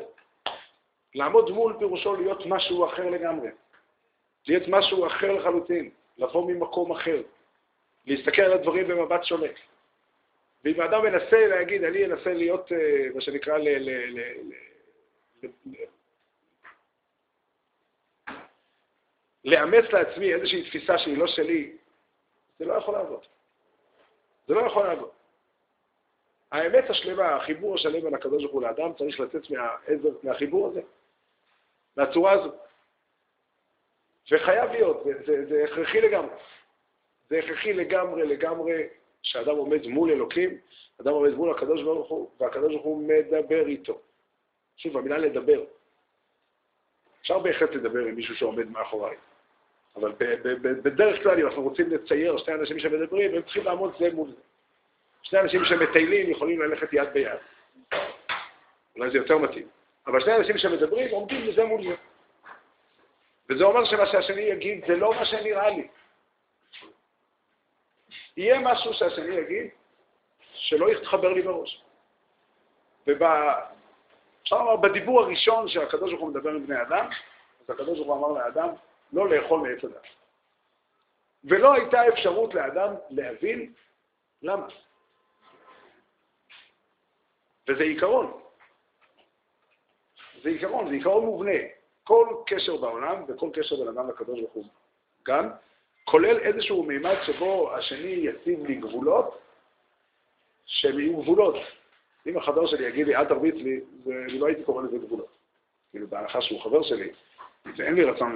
[1.15, 3.49] לעמוד מול פירושו להיות משהו אחר לגמרי.
[4.47, 5.89] להיות משהו אחר לחלוטין.
[6.17, 7.21] לבוא ממקום אחר,
[8.05, 9.47] להסתכל על הדברים במבט שונה.
[10.63, 13.67] ואם האדם מנסה להגיד, אני אנסה להיות, אה, מה שנקרא, ל...
[13.67, 14.19] ל, ל,
[15.43, 15.85] ל, ל
[19.45, 21.77] לאמץ לעצמי איזושהי תפיסה שהיא לא שלי,
[22.59, 23.21] זה לא יכול לעבוד.
[24.47, 25.09] זה לא יכול לעבוד.
[26.51, 30.81] האמת השלמה, החיבור השלם בין הקדוש ברוך הוא לאדם, צריך לצאת מהעזר, מהחיבור הזה,
[31.97, 32.55] מהצורה הזאת.
[34.29, 36.35] זה חייב להיות, זה, זה, זה הכרחי לגמרי.
[37.29, 38.83] זה הכרחי לגמרי, לגמרי,
[39.21, 40.57] שאדם עומד מול אלוקים,
[41.01, 44.01] אדם עומד מול הקדוש ברוך הוא, והקדוש ברוך הוא מדבר איתו.
[44.77, 45.63] שוב, המילה לדבר.
[47.21, 49.17] אפשר בהחלט לדבר עם מישהו שעומד מאחוריי,
[49.99, 50.13] אבל
[50.83, 54.41] בדרך כלל, אם אנחנו רוצים לצייר שני אנשים שמדברים, הם צריכים לעמוד זה מול זה.
[55.21, 57.39] שני אנשים שמטיילים יכולים ללכת יד ביד.
[58.95, 59.67] אולי זה יותר מתאים.
[60.07, 61.95] אבל שני אנשים שמדברים עומדים זה מול זה.
[63.49, 65.87] וזה אומר שמה שהשני יגיד זה לא מה שנראה לי.
[68.37, 69.69] יהיה משהו שהשני יגיד
[70.53, 71.83] שלא יתחבר לי בראש.
[73.07, 77.09] ואפשר לומר, בדיבור הראשון שהקדוש ברוך הוא מדבר עם בני אדם,
[77.61, 78.69] אז הקדוש ברוך הוא אמר לאדם
[79.13, 80.07] לא לאכול מעץ הדת.
[81.43, 83.73] ולא הייתה אפשרות לאדם להבין
[84.41, 84.67] למה.
[87.67, 88.41] וזה עיקרון.
[90.43, 91.51] זה עיקרון, זה עיקרון מובנה.
[92.03, 94.65] כל קשר בעולם וכל קשר בין אדם לקדוש ברוך הוא
[95.25, 95.49] גם,
[96.03, 99.41] כולל איזשהו מימד שבו השני יציב לי גבולות,
[100.65, 101.55] שהם יהיו גבולות.
[102.27, 105.27] אם החבר שלי יגיד לי, אל תרביץ לי, אני לא הייתי קורא לזה גבולות.
[105.91, 107.11] כאילו, בהנחה שהוא חבר שלי,
[107.75, 108.35] ואין לי רצון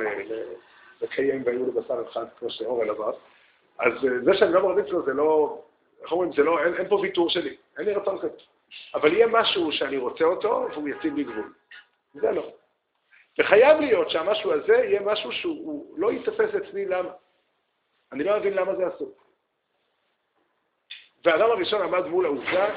[1.01, 3.11] לקיים והיו לבשר אחד כמו שאורל עבר,
[3.79, 5.61] אז אה, זה שאני לא מרביץ לו זה לא,
[6.01, 8.37] איך אומרים, זה לא, אין, אין פה ויתור שלי, אין לי רצון כזה.
[8.93, 11.53] אבל יהיה משהו שאני רוצה אותו, והוא יציב לי גבול.
[12.13, 12.53] זה לא.
[13.39, 17.09] וחייב להיות שהמשהו הזה יהיה משהו שהוא לא ייתפס אצלי למה.
[18.11, 19.13] אני לא מבין למה זה אסור.
[21.25, 22.75] והאדם הראשון עמד מול העובדה,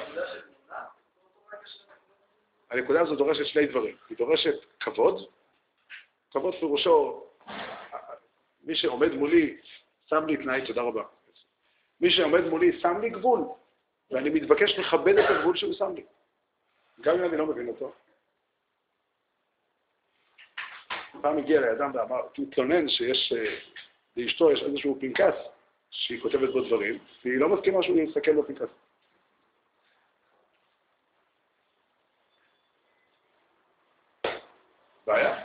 [2.70, 3.96] הנקודה הזאת דורשת שני דברים.
[4.08, 5.26] היא דורשת כבוד,
[6.34, 7.24] כבוד פירושו,
[8.64, 9.56] מי שעומד מולי
[10.06, 11.02] שם לי תנאי, תודה רבה.
[12.00, 13.40] מי שעומד מולי שם לי גבול.
[14.10, 16.04] ואני מתבקש לכבד את הגבול שהוא שם לי,
[17.00, 17.92] גם אם אני לא מבין אותו.
[21.22, 23.56] פעם הגיע לאדם ואמר, מתלונן שיש, אה,
[24.16, 25.34] לאשתו יש איזשהו פנקס
[25.90, 28.68] שהיא כותבת בו דברים, והיא לא מסכימה שהוא יסתכל בפנקס.
[35.06, 35.44] בעיה.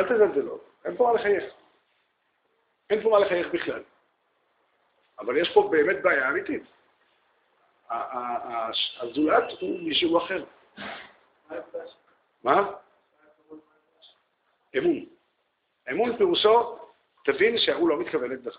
[0.00, 1.44] ואל תזלזלו, אין פה מה לחייך.
[2.90, 3.82] אין פה מה לחייך בכלל.
[5.18, 6.62] אבל יש פה באמת בעיה אמיתית.
[9.00, 10.44] הזולת הוא מישהו אחר.
[12.44, 12.72] מה?
[14.78, 15.04] אמון.
[15.90, 16.78] אמון פירושו,
[17.24, 18.58] תבין שההוא לא מתכוון נגדך.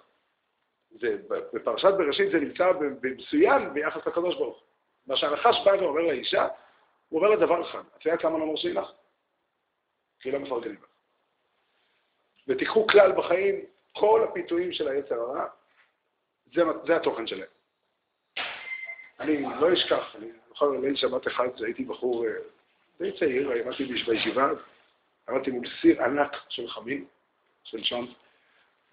[1.53, 4.67] בפרשת בראשית זה נמצא במסוים ביחס לקדוש ברוך הוא.
[5.07, 6.47] מה שהנחש בא ואומר לאישה,
[7.09, 8.91] הוא אומר לה דבר אחד, את יודעת למה לא מרשים לך?
[10.19, 10.90] כי לא מפרגנים לך.
[12.51, 13.55] ותיקחו כלל בחיים,
[13.91, 15.45] כל הפיתויים של היצר הרע,
[16.53, 17.47] זה, זה התוכן שלהם.
[19.19, 22.31] אני לא אשכח, אני זוכר ליל שבת אחד, הייתי בחור אה,
[22.99, 24.49] די צעיר, עמדתי בישיבה,
[25.29, 27.05] עמדתי מול סיר ענק של חמין,
[27.63, 28.13] של שון,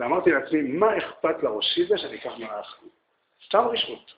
[0.00, 2.80] ואמרתי לעצמי, מה אכפת לראשי זה שאני אקח מהאח?
[3.46, 4.14] סתם רשמות.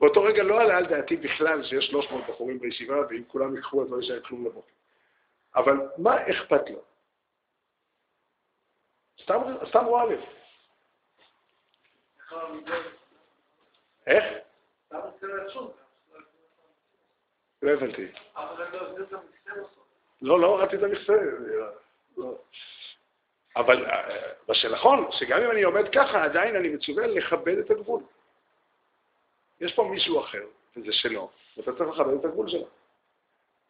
[0.00, 3.90] באותו רגע לא עלה על דעתי בכלל שיש 300 בחורים בישיבה, ואם כולם יקחו אז
[3.90, 4.62] לא יישאר כלום לבוא.
[5.56, 6.82] אבל מה אכפת לו?
[9.24, 10.20] סתם, סתם רואה לב.
[14.06, 14.24] איך?
[17.62, 18.06] לא הבנתי.
[20.22, 21.12] לא, לא הורדתי את המכסה.
[22.16, 22.38] לא.
[23.56, 23.86] אבל
[24.48, 28.02] מה שנכון, שגם אם אני עומד ככה, עדיין אני מצווה לכבד את הגבול.
[29.60, 32.66] יש פה מישהו אחר, וזה שלו, ואתה צריך לכבד את הגבול שלו.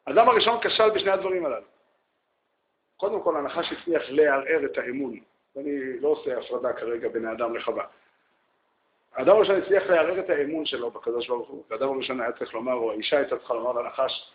[0.07, 1.67] האדם הראשון כשל בשני הדברים הללו.
[2.97, 5.21] קודם כל, הנחש הצליח לערער את האמון,
[5.57, 7.85] ואני לא עושה הפרדה כרגע בין האדם לחווה.
[9.15, 12.73] האדם הראשון הצליח לערער את האמון שלו בקדוש ברוך הוא, והאדם הראשון היה צריך לומר,
[12.73, 14.33] או האישה הייתה צריכה לומר לנחש,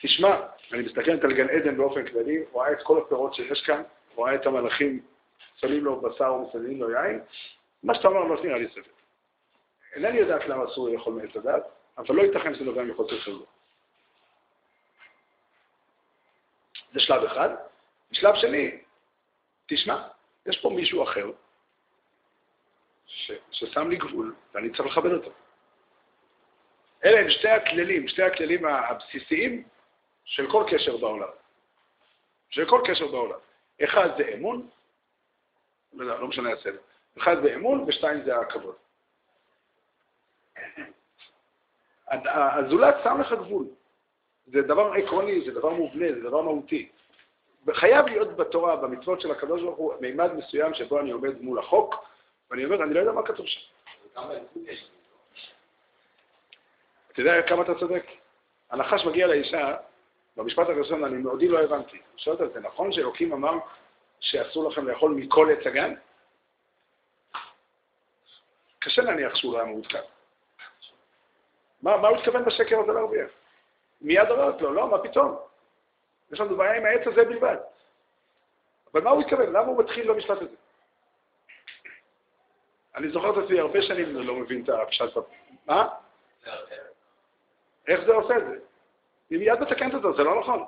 [0.00, 0.40] תשמע,
[0.72, 3.82] אני מסתכלת על גן עדן באופן כללי, רואה את כל הפירות שיש כאן,
[4.14, 5.00] רואה את המלאכים
[5.56, 7.20] שמים לו בשר ומסננים לו יין,
[7.82, 8.82] מה שאתה אומר לא נראה לי סבב.
[9.94, 11.62] אינני יודעת למה אסור לאכול מעץ הדת,
[11.98, 13.46] אבל לא ייתכן שזה נובע מחוסר חזור.
[16.92, 17.48] זה שלב אחד.
[18.10, 18.78] בשלב שני,
[19.66, 20.08] תשמע,
[20.46, 21.30] יש פה מישהו אחר
[23.06, 25.30] ש, ששם לי גבול, ואני צריך לכבד אותו.
[27.04, 29.64] אלה הם שתי הכללים, שתי הכללים הבסיסיים
[30.24, 31.28] של כל קשר בעולם.
[32.50, 33.38] של כל קשר בעולם.
[33.84, 34.68] אחד זה אמון,
[35.92, 36.80] לא, לא משנה הסדר.
[37.18, 38.74] אחד זה אמון ושתיים זה הכבוד.
[42.08, 43.66] הזולת שם לך גבול.
[44.46, 46.88] זה דבר עקרוני, זה דבר מובנה, זה דבר מהותי.
[47.72, 51.94] חייב להיות בתורה, במצוות של הקדוש ברוך הוא, מימד מסוים שבו אני עומד מול החוק,
[52.50, 53.60] ואני אומר, אני לא יודע מה כתוב שם.
[57.12, 58.06] אתה יודע כמה אתה צודק?
[58.70, 59.76] הנחש מגיע לאישה,
[60.36, 61.96] במשפט הראשון אני מעודי לא הבנתי.
[61.96, 63.52] אני שואל אותה, זה נכון שאלוקים אמר
[64.20, 65.94] שאסור לכם לאכול מכל עץ הגן?
[68.78, 70.00] קשה להניח שהוא לא היה מעודכן.
[71.82, 73.30] מה, מה הוא התכוון בשקר הזה להרוויח?
[74.00, 75.36] מיד אמרת לו, לא, מה פתאום?
[76.32, 77.56] יש לנו בעיה עם העץ הזה בלבד.
[78.92, 79.46] אבל מה הוא התכוון?
[79.46, 80.54] למה הוא מתחיל במשפט הזה?
[82.96, 85.16] אני זוכר את עצמי הרבה שנים לא מבין את הפשט.
[85.66, 85.88] מה?
[87.88, 88.58] איך זה עושה את זה?
[89.30, 90.64] היא מיד מתקנת אותו, זה לא נכון.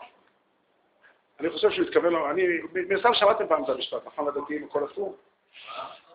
[1.40, 2.42] אני חושב שהוא התכוון, אני,
[2.72, 5.16] מן הסתם שמעתם פעם את המשפט, נכון לדתיים הכל אסור?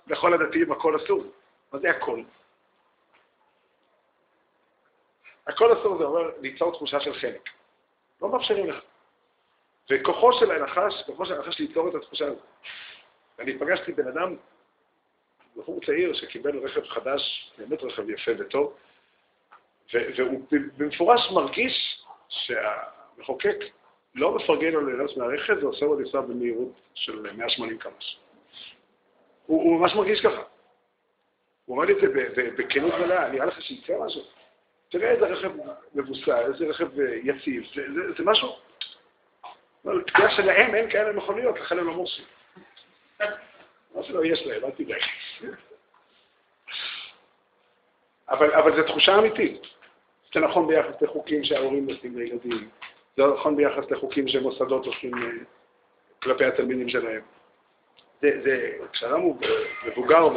[0.07, 1.23] לכל הדתיים הכל אסור.
[1.73, 2.21] מה זה הכל?
[5.47, 7.49] הכל אסור זה אומר ליצור תחושה של חלק.
[8.21, 8.83] לא מאפשרים לך.
[9.89, 12.43] וכוחו של הנחש, כוחו של הנחש ליצור את התחושה הזאת.
[13.39, 14.35] ואני פגשתי בן אדם,
[15.57, 18.75] בחור צעיר שקיבל רכב חדש, באמת רכב יפה וטוב,
[19.93, 20.41] והוא
[20.77, 23.57] במפורש מרגיש שהמחוקק
[24.15, 28.17] לא מפרגן לו ללעוס מהרכב ועושה לו לנסוע במהירות של 180 קמ"ש.
[29.45, 30.43] הוא, הוא ממש מרגיש ככה.
[31.65, 31.97] הוא אומר לי את
[32.35, 34.21] זה בכנות מלאה, נראה לך שיצא משהו?
[34.89, 35.51] תראה איזה רכב
[35.95, 36.87] מבוסע, איזה רכב
[37.23, 38.55] יציב, זה, זה, זה משהו...
[39.85, 42.25] בגלל שלהם אין כאלה מכוניות, לכן הם לא מורשים.
[43.95, 45.01] מה שלא יש להם, אל תדאג.
[48.29, 49.61] אבל, אבל זו תחושה אמיתית.
[50.33, 52.69] זה נכון ביחס לחוקים שההורים עושים לילדים,
[53.17, 55.29] זה נכון ביחס לחוקים שמוסדות עושים אה,
[56.23, 57.21] כלפי התלמידים שלהם.
[58.21, 59.37] זה, זה, כשאדם הוא
[59.85, 60.27] מבוגר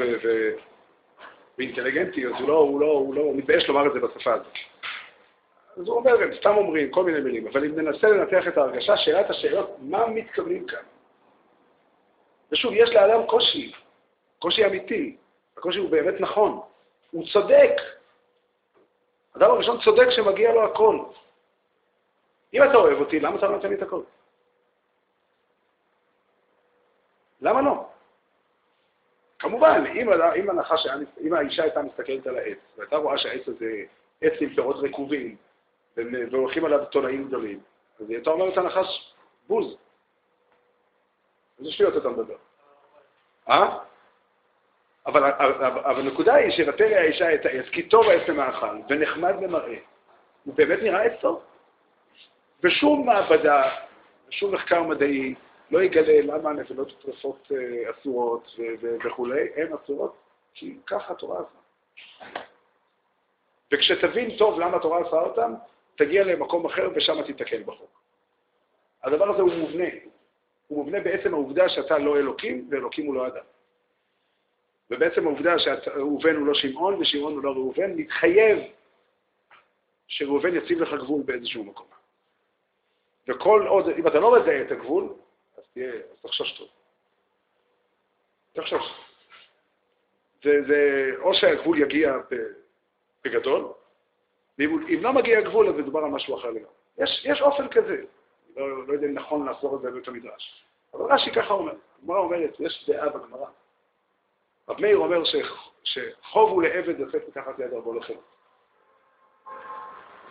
[1.59, 4.59] ואינטליגנטי, אז הוא לא, הוא לא, הוא לא, הוא מתבייש לומר את זה בשפה הזאת.
[5.79, 8.97] אז הוא אומר, הם סתם אומרים כל מיני מילים, אבל אם ננסה לנתח את ההרגשה,
[8.97, 10.83] שאלת השאלות, מה מתכוונים כאן?
[12.53, 13.73] ושוב, יש לאדם קושי,
[14.39, 15.17] קושי אמיתי,
[15.57, 16.61] הקושי הוא באמת נכון,
[17.11, 17.73] הוא צודק,
[19.35, 20.99] האדם הראשון צודק שמגיע לו הכל.
[22.55, 24.03] אם אתה אוהב אותי, למה אתה לא נותן לי את הכל?
[27.41, 27.87] למה לא?
[29.39, 30.87] כמובן, אם, אם, הנחש,
[31.21, 33.83] אם האישה הייתה מסתכלת על העץ, והייתה רואה שהעץ הזה
[34.21, 35.37] עץ עם פירות רקובים,
[35.97, 37.61] והולכים עליו תולעים גדולים,
[38.01, 39.15] אז היא הייתה אומרת לנחש,
[39.49, 39.77] בוז.
[41.59, 42.37] איזה שטויות אתה מדבר?
[43.49, 43.79] אה?
[45.07, 45.33] אבל,
[45.85, 49.79] הנקודה היא שוותר האישה את העץ, כי טוב העץ למאכל, ונחמד למראה.
[50.45, 51.43] הוא באמת נראה עץ טוב.
[52.63, 53.63] בשום מעבדה,
[54.29, 55.35] בשום מחקר מדעי,
[55.71, 58.57] לא יגלה למה הנבלות טרפות אה, אסורות
[59.05, 60.17] וכולי, הן אסורות,
[60.55, 62.41] כי ככה התורה עשה.
[63.73, 65.55] וכשתבין טוב למה התורה עשה אותם,
[65.99, 68.03] תגיע למקום אחר ושם תיתקל בחוק.
[69.05, 69.89] הדבר הזה הוא מובנה.
[70.67, 73.45] הוא מובנה בעצם העובדה שאתה לא אלוקים, ואלוקים הוא לא אדם.
[74.91, 78.59] ובעצם העובדה שראובן הוא לא שמעון ושמעון הוא לא ראובן, מתחייב
[80.07, 81.87] שראובן יציב לך גבול באיזשהו מקום.
[83.29, 85.09] וכל עוד, אם אתה לא מזהה את הגבול,
[85.57, 86.69] אז תהיה, אז תחשוש טוב.
[88.53, 88.93] תחשוש.
[90.43, 92.17] זה, זה או שהגבול יגיע
[93.25, 93.73] בגדול,
[94.59, 96.71] ואם לא מגיע הגבול אז מדובר על משהו אחר לגמרי.
[96.99, 97.97] יש, יש אופן כזה,
[98.57, 100.65] לא, לא יודע אם נכון לעשות את זה בבית המדרש.
[100.95, 103.47] אבל רש"י ככה אומר, הגמרא אומרת, יש דעה בגמרא.
[104.69, 105.37] רב מאיר אומר ש,
[105.85, 108.15] שחוב הוא לעבד לצאת מתחת ליד רבו לחם.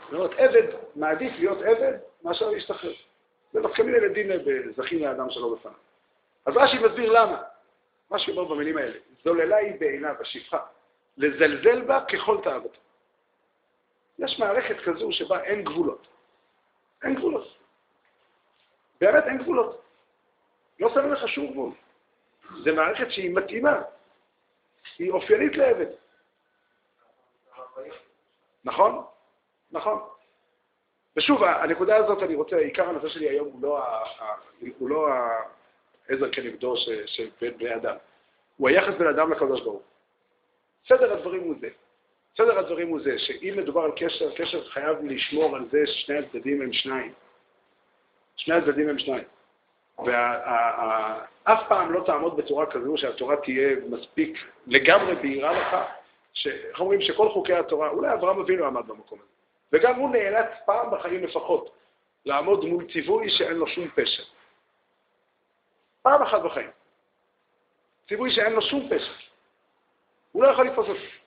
[0.03, 2.93] זאת אומרת, עבד מעדיף להיות עבד מאשר להשתחרר.
[3.53, 4.31] זה דווקא מיני לדין
[4.75, 5.75] זכים לאדם שלא בפניו.
[6.45, 7.43] אז רש"י מסביר למה.
[8.11, 10.59] מה שאומר במילים האלה, זוללה היא בעיניו, השפחה,
[11.17, 12.79] לזלזל בה ככל תאוותו.
[14.19, 16.07] יש מערכת כזו שבה אין גבולות.
[17.03, 17.57] אין גבולות.
[19.01, 19.83] באמת אין גבולות.
[20.79, 21.71] לא שמים לך שום גבול.
[22.63, 23.81] זו מערכת שהיא מתאימה,
[24.99, 25.87] היא אופיינית לעבד.
[28.63, 29.05] נכון?
[29.71, 29.99] נכון.
[31.17, 33.83] ושוב, הנקודה הזאת, אני רוצה, עיקר הנושא שלי היום הוא לא,
[34.77, 35.07] הוא לא
[36.09, 36.75] העזר כנגדו
[37.05, 37.95] של בני אדם,
[38.57, 39.81] הוא היחס בין אדם לקדוש ברוך
[40.87, 41.67] סדר הדברים הוא זה.
[42.37, 46.61] סדר הדברים הוא זה, שאם מדובר על קשר, קשר חייב לשמור על זה ששני הצדדים
[46.61, 47.13] הם שניים.
[48.35, 49.23] שני הצדדים הם שניים.
[49.97, 55.77] ואף פעם לא תעמוד בצורה כזו שהתורה תהיה מספיק לגמרי בהירה לך,
[56.45, 59.29] איך אומרים שכל חוקי התורה, אולי אברהם אבינו עמד במקום הזה,
[59.73, 61.75] וגם הוא נאלץ פעם בחיים לפחות
[62.25, 64.23] לעמוד מול ציווי שאין לו שום פשע.
[66.01, 66.69] פעם אחת בחיים.
[68.07, 69.11] ציווי שאין לו שום פשע.
[70.31, 71.26] הוא לא יכול לתפוס אותו.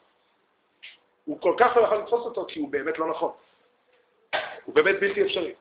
[1.30, 3.32] הוא כל כך לא יכול לתפוס אותו כי הוא באמת לא נכון.
[4.64, 5.54] הוא באמת בלתי אפשרי.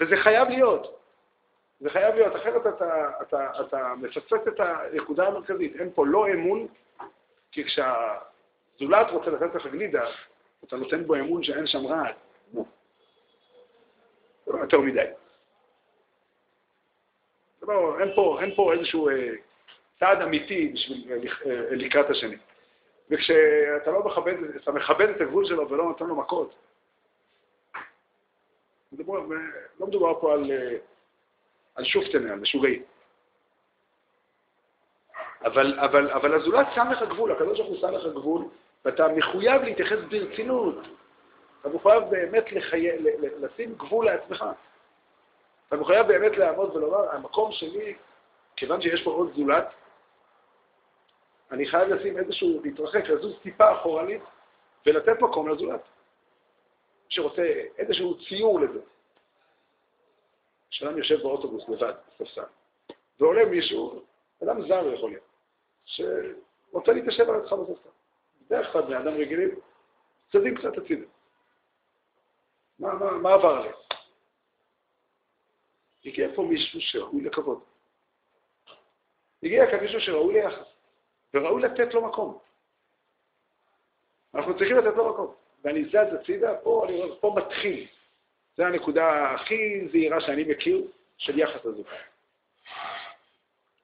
[0.00, 1.00] וזה חייב להיות.
[1.80, 5.76] זה חייב להיות, אחרת אתה, אתה, אתה מפספס את הנקודה המרכזית.
[5.76, 6.66] אין פה לא אמון,
[7.52, 10.04] כי כשהזולת רוצה לתת לך גלידה,
[10.64, 12.14] אתה נותן בו אמון שאין שם רעד.
[12.52, 12.60] זה
[14.52, 15.06] לא יותר מדי.
[17.62, 19.28] לא, אין, פה, אין פה איזשהו אה,
[19.98, 21.16] צעד אמיתי בשביל אה,
[21.50, 22.36] אה, לקראת השני.
[23.10, 26.54] וכשאתה לא מכבד, אתה מכבד את הגבול שלו ולא נותן לו מכות,
[28.92, 29.20] מדובר,
[29.80, 30.76] לא מדובר פה על, אה,
[31.74, 32.82] על שופטנה, על משוגעים.
[35.44, 38.44] אבל, אבל, אבל הזולת שם לך גבול, הקדוש ברוך הוא שם לך גבול,
[38.84, 40.74] ואתה מחויב להתייחס ברצינות.
[41.60, 42.88] אתה מחויב באמת לחי...
[43.40, 44.44] לשים גבול לעצמך.
[45.68, 47.94] אתה מחויב באמת לעמוד ולומר, המקום שלי,
[48.56, 49.66] כיוון שיש פה עוד זולת,
[51.50, 54.22] אני חייב לשים איזשהו, להתרחק, לזוז טיפה אחורנית
[54.86, 55.80] ולתת מקום לזולת.
[57.08, 57.42] שרוצה
[57.78, 58.80] איזשהו ציור לזה.
[60.70, 62.42] כשאדם יושב באוטובוס לבד, בספסל,
[63.20, 64.04] ועולה מישהו,
[64.42, 65.24] אדם זר יכול להיות,
[65.84, 67.88] שרוצה להתיישב על עצמך בספסל.
[68.46, 69.60] בדרך כלל בני אדם רגילים,
[70.32, 71.06] צדים קצת הצידה.
[72.78, 73.74] מה, מה, מה עבר עליהם?
[76.04, 77.60] הגיע פה מישהו שראוי לכבוד.
[79.42, 80.66] הגיע כאן מישהו שראוי ליחס,
[81.34, 82.38] וראוי לתת לו מקום.
[84.34, 85.34] אנחנו צריכים לתת לו מקום.
[85.64, 87.86] ואני זז הצידה, פה, אני אומר, פה מתחיל.
[88.56, 90.84] זו הנקודה הכי זהירה שאני מכיר
[91.16, 91.96] של יחס הזוכה.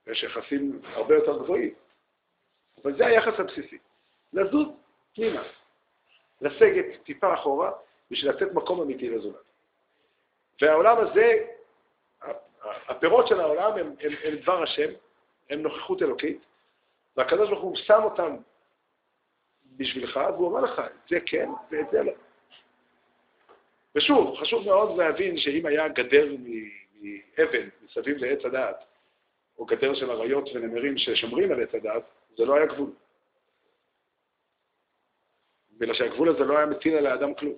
[0.06, 1.74] יש יחסים הרבה יותר גבוהים,
[2.82, 3.78] אבל זה היחס הבסיסי.
[4.32, 4.68] לזוז
[5.14, 5.42] פנימה,
[6.40, 7.72] לסגת טיפה אחורה,
[8.10, 9.36] בשביל לתת מקום אמיתי לזולת.
[10.62, 11.46] והעולם הזה,
[12.88, 14.90] הפירות של העולם הם, הם, הם דבר השם,
[15.50, 16.38] הם נוכחות אלוקית,
[17.16, 18.36] והקדוש ברוך הוא שם אותם
[19.76, 22.12] בשבילך, והוא אומר לך, זה כן ואת זה לא.
[23.94, 26.26] ושוב, חשוב מאוד להבין שאם היה גדר
[27.00, 28.84] מאבן מסביב לעץ הדעת,
[29.58, 32.02] או גדר של אריות ונמרים ששומרים על עץ הדעת,
[32.36, 32.90] זה לא היה גבול.
[35.78, 37.54] בגלל שהגבול הזה לא היה מטיל על האדם כלום.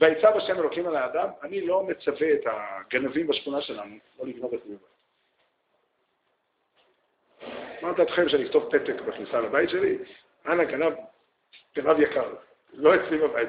[0.00, 4.66] ויצב השם אלוקים על האדם, אני לא מצווה את הגנבים בשכונה שלנו לא לגנוב את
[4.66, 4.97] בבית.
[7.82, 9.98] מה דעתכם שאני אכתוב פתק בכניסה לבית שלי?
[10.46, 10.92] אנא גנב,
[11.76, 12.34] גנב יקר,
[12.72, 13.48] לא אצלי בבית.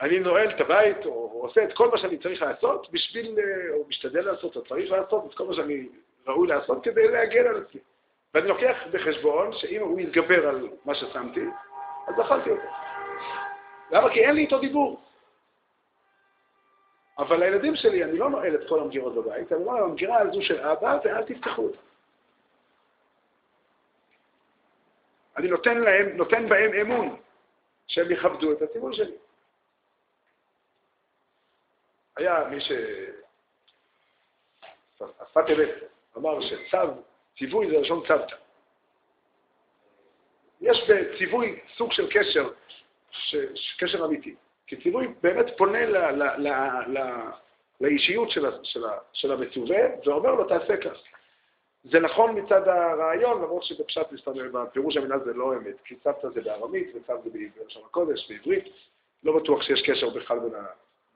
[0.00, 3.36] אני נועל את הבית, או עושה את כל מה שאני צריך לעשות בשביל,
[3.70, 5.88] או משתדל לעשות, או צריך לעשות את כל מה שאני
[6.26, 7.80] ראוי לעשות כדי להגן על עצמי.
[8.34, 11.44] ואני לוקח בחשבון שאם הוא יתגבר על מה ששמתי,
[12.06, 12.68] אז אכלתי אותו.
[13.90, 14.12] למה?
[14.12, 15.00] כי אין לי איתו דיבור.
[17.18, 20.60] אבל לילדים שלי, אני לא נועל את כל המגירות בבית, אני אומר, המגירה הזו של
[20.60, 21.87] אבא, ואל תפתחו אותה.
[25.38, 27.16] אני נותן, להם, נותן בהם אמון
[27.86, 29.14] שהם יכבדו את הציבור שלי.
[32.16, 32.72] היה מי ש...
[34.98, 35.68] אספת אמת
[36.16, 36.78] אמר שצו,
[37.38, 38.36] ציווי זה לשון צוותא.
[40.60, 42.50] יש בציווי סוג של קשר,
[43.10, 43.36] ש...
[43.78, 44.34] קשר אמיתי.
[44.66, 45.96] כי ציווי באמת פונה ל...
[45.96, 46.22] ל...
[46.22, 46.48] ל...
[46.86, 46.98] ל...
[47.80, 50.98] לאישיות של, של, של המצווה, ואומר לו, תעשה כך.
[51.90, 56.40] זה נכון מצד הרעיון, למרות שבפשט מסתבר, בפירוש המילה זה לא אמת, כי צוותא זה
[56.40, 58.64] בארמית וצו זה בלשון הקודש, בעברית,
[59.22, 60.52] לא בטוח שיש קשר בכלל בין.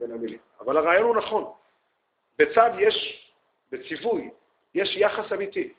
[0.03, 0.39] בין המילים.
[0.61, 1.53] אבל הרעיון הוא נכון.
[2.39, 3.29] בצו יש,
[3.73, 4.31] בציווי,
[4.75, 5.73] יש יחס אמיתי.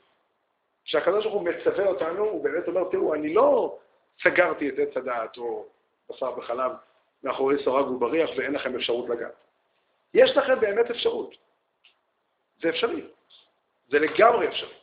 [0.84, 3.78] כשהקדוש ברוך הוא מצווה אותנו, הוא באמת אומר, תראו, אני לא
[4.22, 5.66] סגרתי את עץ הדעת או
[6.10, 6.72] בשר וחלב
[7.22, 9.34] מאחורי סורג ובריח ואין לכם אפשרות לגעת.
[10.14, 11.34] יש לכם באמת אפשרות.
[12.62, 13.04] זה אפשרי.
[13.88, 14.74] זה לגמרי אפשרי.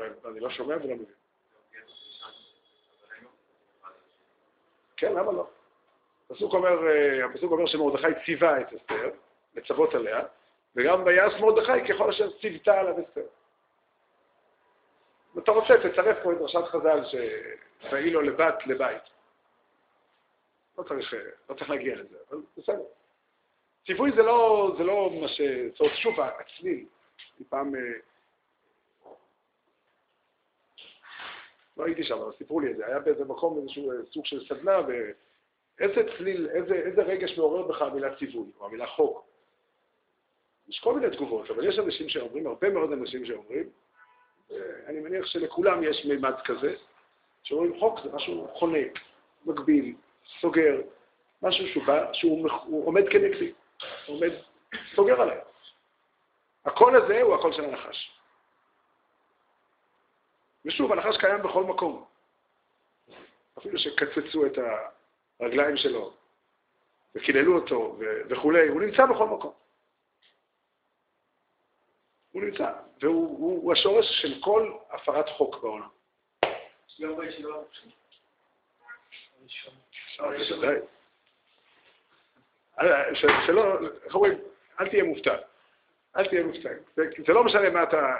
[0.00, 1.06] אני לא שומע ולא מבין.
[4.96, 5.46] כן, למה לא?
[6.30, 9.10] הפסוק אומר, אה, הפסוק אומר שמרדכי ציווה את אסתר,
[9.54, 10.20] לצוות עליה,
[10.76, 13.26] וגם ויעש מרדכי ככל אשר ציוותה עליו אסתר.
[15.34, 19.02] אם אתה רוצה, תצרף פה את דרשת חז"ל ש"ואי לו לבת לבית".
[20.78, 21.18] לא צריך, אה,
[21.50, 22.84] לא צריך להגיע לזה, אבל בסדר.
[23.86, 25.40] ציווי זה לא, זה לא מה ש...
[25.40, 26.86] זאת אומרת, שוב, הצליל,
[27.48, 27.74] פעם...
[27.74, 27.80] אה,
[31.78, 34.78] לא הייתי שם, אבל סיפרו לי את זה, היה באיזה מקום איזשהו סוג של סדנה,
[35.80, 39.24] איזה צליל, איזה, איזה רגש מעורר בך המילה ציווי, או המילה חוק.
[40.68, 43.70] יש כל מיני תגובות, אבל יש אנשים שאומרים, הרבה מאוד אנשים שאומרים,
[44.86, 46.74] אני מניח שלכולם יש מימד כזה,
[47.42, 48.98] שאומרים חוק זה משהו חונק,
[49.46, 49.94] מגביל,
[50.40, 50.80] סוגר,
[51.42, 53.52] משהו שהוא, בא, שהוא עומד כנגדי,
[54.06, 54.30] הוא עומד,
[54.94, 55.38] סוגר עליי.
[56.64, 58.17] הקול הזה הוא הקול של הנחש.
[60.68, 62.04] ושוב, הנחש קיים בכל מקום.
[63.58, 64.58] אפילו שקצצו את.
[65.40, 66.12] הרגליים שלו,
[67.14, 67.98] וקיללו אותו
[68.28, 69.52] וכולי, הוא נמצא בכל מקום.
[72.32, 75.88] הוא נמצא, והוא הוא, הוא השורש של כל הפרת חוק בעולם.
[83.46, 84.38] שלא, איך אומרים,
[84.80, 85.36] אל תהיה מופתע.
[86.18, 86.70] אל תהיה מופתע.
[86.96, 88.16] זה לא משנה מה אתה,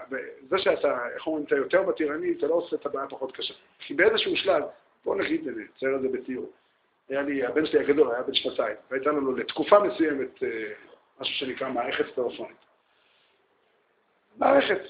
[0.49, 3.55] זה שאתה, איך אומרים, אתה יותר מתירני, אתה לא עושה את הבעיה פחות קשה.
[3.79, 4.63] כי באיזשהו שלב,
[5.05, 6.53] בוא נגיד, נצייר את זה בתיאור.
[7.09, 10.49] היה לי, הבן שלי הגדול היה בן שנתיים, והייתה לנו לתקופה מסוימת אה,
[11.21, 12.57] משהו שנקרא מערכת טלפונית.
[14.37, 14.81] מערכת.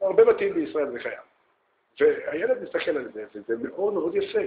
[0.00, 1.20] הרבה בתים בישראל זה קיים.
[2.00, 4.40] והילד מסתכל על זה, וזה מאוד מאוד יפה.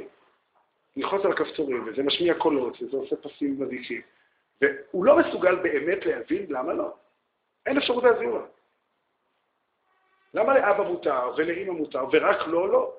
[0.96, 4.02] ללחוץ על הכפתורים, וזה משמיע קולות, וזה עושה פסים מזיקים.
[4.62, 6.94] והוא לא מסוגל באמת להבין למה לא.
[7.66, 8.48] אין אפשרות להסביר לו.
[10.34, 12.94] למה לאבא מותר ולאמא מותר, ורק לו לא?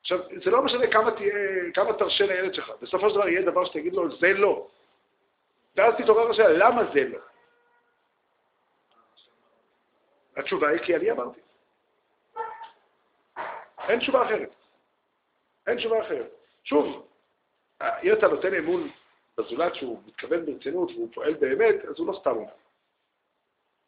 [0.00, 1.32] עכשיו, זה לא משנה כמה, תהיה,
[1.74, 4.68] כמה תרשה לילד שלך, בסופו של דבר יהיה דבר שתגיד לו, זה לא.
[5.76, 7.18] ואז תתעורר השאלה, למה זה לא?
[10.36, 11.40] התשובה היא כי אני אמרתי.
[13.88, 14.50] אין תשובה אחרת.
[15.66, 16.30] אין תשובה אחרת.
[16.64, 17.08] שוב,
[17.82, 18.90] אם אתה נותן אמון
[19.38, 22.52] בזולת שהוא מתכוון ברצינות והוא פועל באמת, אז הוא לא סתם אומר.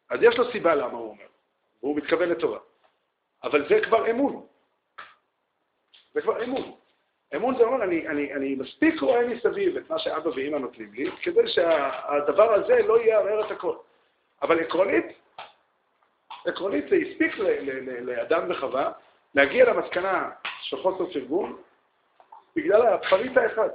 [0.09, 1.27] אז יש לו סיבה למה הוא אומר,
[1.83, 2.59] והוא מתכוון לטובה.
[3.43, 4.45] אבל זה כבר אמון.
[6.13, 6.75] זה כבר אמון.
[7.35, 11.11] אמון זה אומר, אני, אני, אני מספיק רואה מסביב את מה שאבא ואמא נותנים לי,
[11.21, 13.75] כדי שהדבר הזה לא יערער את הכל.
[14.41, 15.05] אבל עקרונית,
[16.45, 17.37] עקרונית זה הספיק
[18.01, 18.91] לאדם וחווה
[19.35, 20.29] להגיע למסקנה
[20.61, 21.61] של חוסר פרגון
[22.55, 23.69] בגלל הפריט האחד.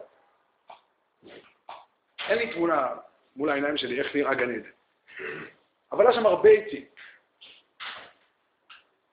[2.29, 2.89] אין לי תמונה
[3.37, 4.71] מול העיניים שלי איך נראה גן עדן,
[5.93, 6.85] אבל היה שם הרבה עצים.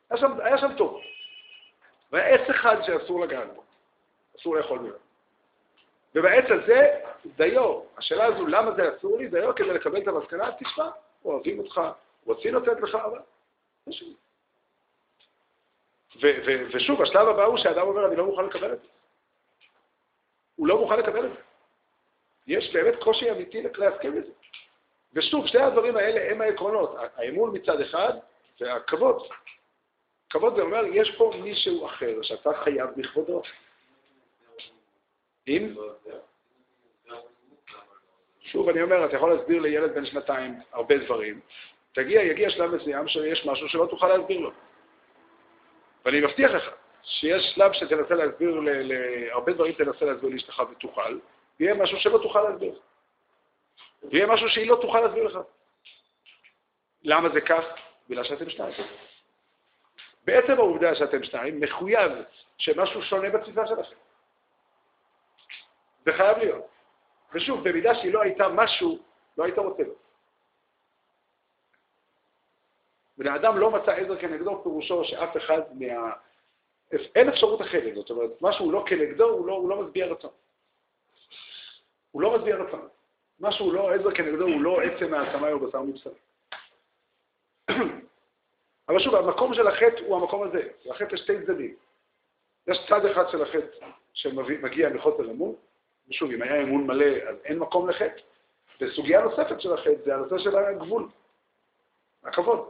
[0.10, 1.02] היה שם, היה שם טוב.
[2.12, 3.64] והיה עץ אחד שאסור לגעת בו,
[4.40, 4.96] אסור לאכול ממנו.
[6.16, 9.28] ובעץ הזה, דיו, השאלה הזו, למה זה אסור לי?
[9.28, 10.90] דיו כדי לקבל את המסקנה, תשמע,
[11.26, 11.82] אוהבים אותך,
[12.26, 13.20] רוצים לתת לך, אבל...
[16.74, 18.88] ושוב, השלב הבא הוא שהאדם אומר, אני לא מוכן לקבל את זה.
[20.56, 21.49] הוא לא מוכן לקבל את זה.
[22.50, 24.32] יש באמת קושי אמיתי להסכים לזה.
[25.14, 26.96] ושוב, שני הדברים האלה הם העקרונות.
[27.16, 28.14] האמון מצד אחד
[28.62, 29.28] והכבוד.
[30.30, 33.42] כבוד זה אומר, יש פה מישהו אחר שאתה חייב בכבודו.
[35.48, 35.76] אם...
[38.42, 41.40] שוב, אני אומר, אתה יכול להסביר לילד בן שנתיים הרבה דברים.
[41.94, 44.52] תגיע, יגיע שלב מסוים שיש משהו שלא תוכל להסביר לו.
[46.06, 46.70] ואני מבטיח לך
[47.04, 51.20] שיש שלב שתנסה להסביר, להרבה דברים תנסה להסביר לאשתך ותוכל,
[51.60, 52.80] ויהיה משהו שלא תוכל להסביר.
[54.04, 55.40] ויהיה משהו שהיא לא תוכל להסביר לך.
[57.04, 57.64] למה זה כך?
[58.10, 58.74] בגלל שאתם שניים.
[60.24, 62.12] בעצם העובדה שאתם שניים מחויב
[62.58, 63.96] שמשהו שונה בתפיסה שלכם.
[66.06, 66.66] זה חייב להיות.
[67.34, 69.00] ושוב, במידה שהיא לא הייתה משהו,
[69.38, 69.94] לא היית רוצה לו.
[73.18, 76.12] ולאדם לא מצא עזר כנגדו, פירושו שאף אחד מה...
[77.16, 80.32] אין אפשרות אחרת, זאת אומרת, משהו לא כנגדו, הוא לא, הוא לא משביע רצון.
[82.12, 82.88] הוא לא משביע רצון.
[83.40, 86.10] משהו לא עזר כנגדו, הוא לא עצם מהשמיים או בשר מבשר.
[88.90, 90.68] אבל שוב, המקום של החטא הוא המקום הזה.
[90.86, 91.76] לחטא יש שתי צדדים.
[92.68, 95.56] יש צד אחד של החטא שמגיע מחוסר אמון,
[96.10, 98.22] ושוב, אם היה אמון מלא, אז אין מקום לחטא.
[98.82, 101.08] וסוגיה נוספת של החטא זה הנושא של הגבול,
[102.24, 102.70] הכבוד.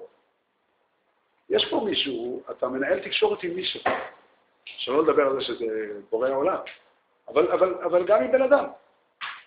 [1.49, 3.81] יש פה מישהו, אתה מנהל תקשורת עם מישהו,
[4.65, 5.65] שלא לדבר על זה שזה
[6.09, 6.57] בורא העולם,
[7.27, 8.65] אבל, אבל, אבל גם עם בן אדם.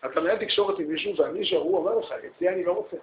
[0.05, 2.97] אתה מנהל תקשורת עם מישהו, והמישהו, הוא אומר לך, את זה אני לא רוצה.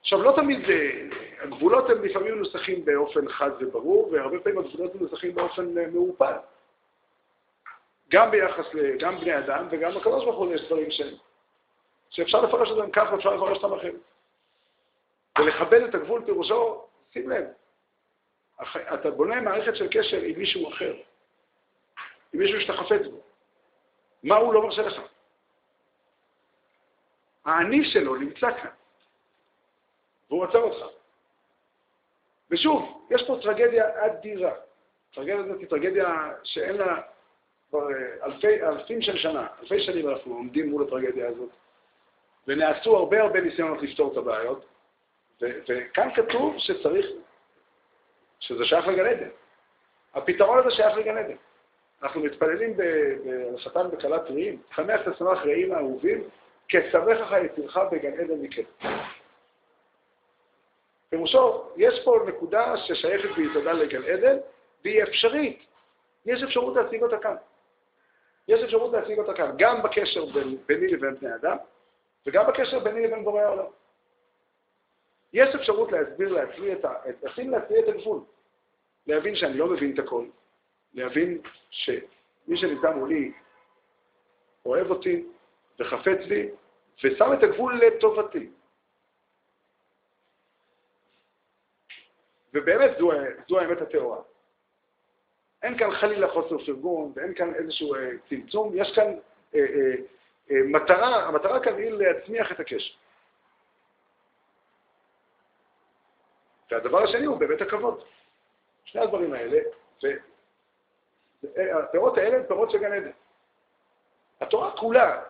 [0.00, 1.08] עכשיו, לא תמיד, זה,
[1.40, 6.36] הגבולות הם לפעמים מנוסחים באופן חד וברור, והרבה פעמים הגבולות מנוסחים באופן אה, מעורפל.
[8.10, 8.96] גם ביחס ל...
[8.98, 11.00] גם בני אדם וגם לקדוש ברוך הוא יש דברים ש...
[12.10, 13.94] שאפשר לפרש אותם ככה ואפשר לפרש אותם אחרת.
[15.38, 17.44] ולכבד את הגבול פירושו, שים לב,
[18.94, 20.94] אתה בונה מערכת של קשר עם מישהו אחר,
[22.32, 23.20] עם מישהו שאתה חפץ בו.
[24.22, 25.00] מה הוא לא מרשה לך?
[27.46, 28.70] האני שלו נמצא כאן,
[30.30, 30.86] והוא עוצר אותך.
[32.50, 34.54] ושוב, יש פה טרגדיה אדירה.
[35.14, 37.00] טרגדיה הזאת היא טרגדיה שאין לה
[37.68, 41.50] כבר אה, אלפי, אלפים של שנה, אלפי שנים אנחנו עומדים מול הטרגדיה הזאת,
[42.48, 44.66] ונעשו הרבה הרבה ניסיונות לפתור את הבעיות,
[45.40, 47.06] וכאן כתוב שצריך,
[48.40, 49.28] שזה שייך לגן עדן.
[50.14, 51.36] הפתרון הזה שייך לגן עדן.
[52.02, 56.28] אנחנו מתפללים בשטן בכלה טריים, שמח תשמח רעים האהובים,
[56.68, 58.64] כשמח לך יצירך בגן עדן מקדם.
[61.08, 64.36] פירושו, יש פה נקודה ששייכת ביסודה לגן עדן,
[64.84, 65.66] והיא אפשרית.
[66.26, 67.36] יש אפשרות להשיג אותה כאן.
[68.48, 71.56] יש אפשרות להשיג אותה כאן, גם בקשר בין, ביני לבין בני אדם,
[72.26, 73.66] וגם בקשר ביני לבין בורא העולם.
[75.32, 76.92] יש אפשרות להסביר לעצמי את ה...
[77.22, 78.20] לשים לעצמי את הגבול.
[79.06, 80.24] להבין שאני לא מבין את הכל,
[80.94, 81.38] להבין
[81.70, 83.32] שמי שנמצא מולי
[84.66, 85.26] אוהב אותי
[85.78, 86.50] וחפץ בי,
[87.04, 88.50] ושם את הגבול לטובתי.
[92.54, 93.10] ובאמת זו,
[93.48, 94.18] זו האמת הטהורה.
[95.62, 99.18] אין כאן חלילה חוסר פרגון, ואין כאן איזשהו אה, צמצום, יש כאן
[99.54, 99.94] אה, אה,
[100.50, 102.94] אה, מטרה, המטרה כאן היא להצמיח את הקשר.
[106.70, 108.04] והדבר השני הוא באמת הכבוד.
[108.84, 109.58] שני הדברים האלה,
[111.42, 113.10] והפירות האלה הם פירות של גן עדן.
[114.40, 115.22] התורה כולה,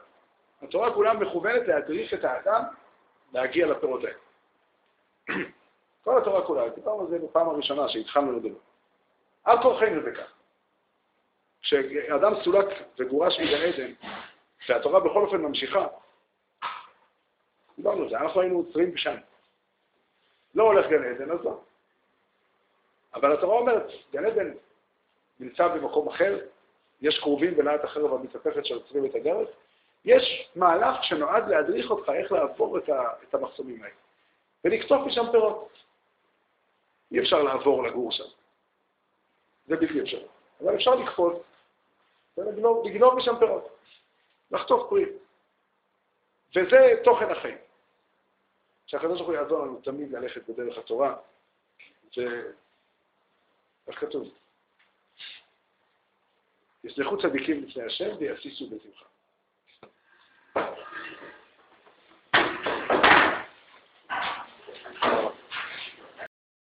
[0.62, 2.62] התורה כולה מכוונת להדריך את האדם
[3.32, 4.18] להגיע לפירות האלה.
[6.04, 8.58] כל התורה כולה, דיברנו על זה בפעם הראשונה שהתחלנו לדבר.
[9.44, 10.32] על כורחנו זה כך.
[11.62, 12.66] כשאדם סולק
[12.98, 13.92] וגורש מגן עדן,
[14.68, 15.86] והתורה בכל אופן ממשיכה,
[17.76, 19.16] דיברנו על זה, אנחנו היינו עוצרים שם.
[20.54, 21.60] לא הולך גן עדן, אז לא.
[23.14, 24.52] אבל התורה אומרת, גן עדן
[25.40, 26.38] נמצא במקום אחר,
[27.00, 29.48] יש קרובים בלהט החרב המתהפכת שעוצרים את הדרך,
[30.06, 33.94] יש מהלך שנועד להדריך אותך איך לעבור את, ה, את המחסומים האלה,
[34.64, 35.68] ולקטוף משם פירות.
[37.12, 38.24] אי אפשר לעבור לגור שם.
[39.66, 40.26] זה בלתי אפשרי.
[40.60, 41.36] אבל אפשר לקפוץ
[42.38, 43.78] ולגנוב לגנוב משם פירות,
[44.50, 45.04] לחטוף פרי.
[46.56, 47.58] וזה תוכן החיים.
[48.86, 51.16] שהקדוש ברוך הוא יעזור לנו תמיד ללכת בדרך התורה,
[52.16, 54.34] ואיך כתוב?
[56.84, 59.04] יסלחו צדיקים לפני השם ויסיסו בשמחה.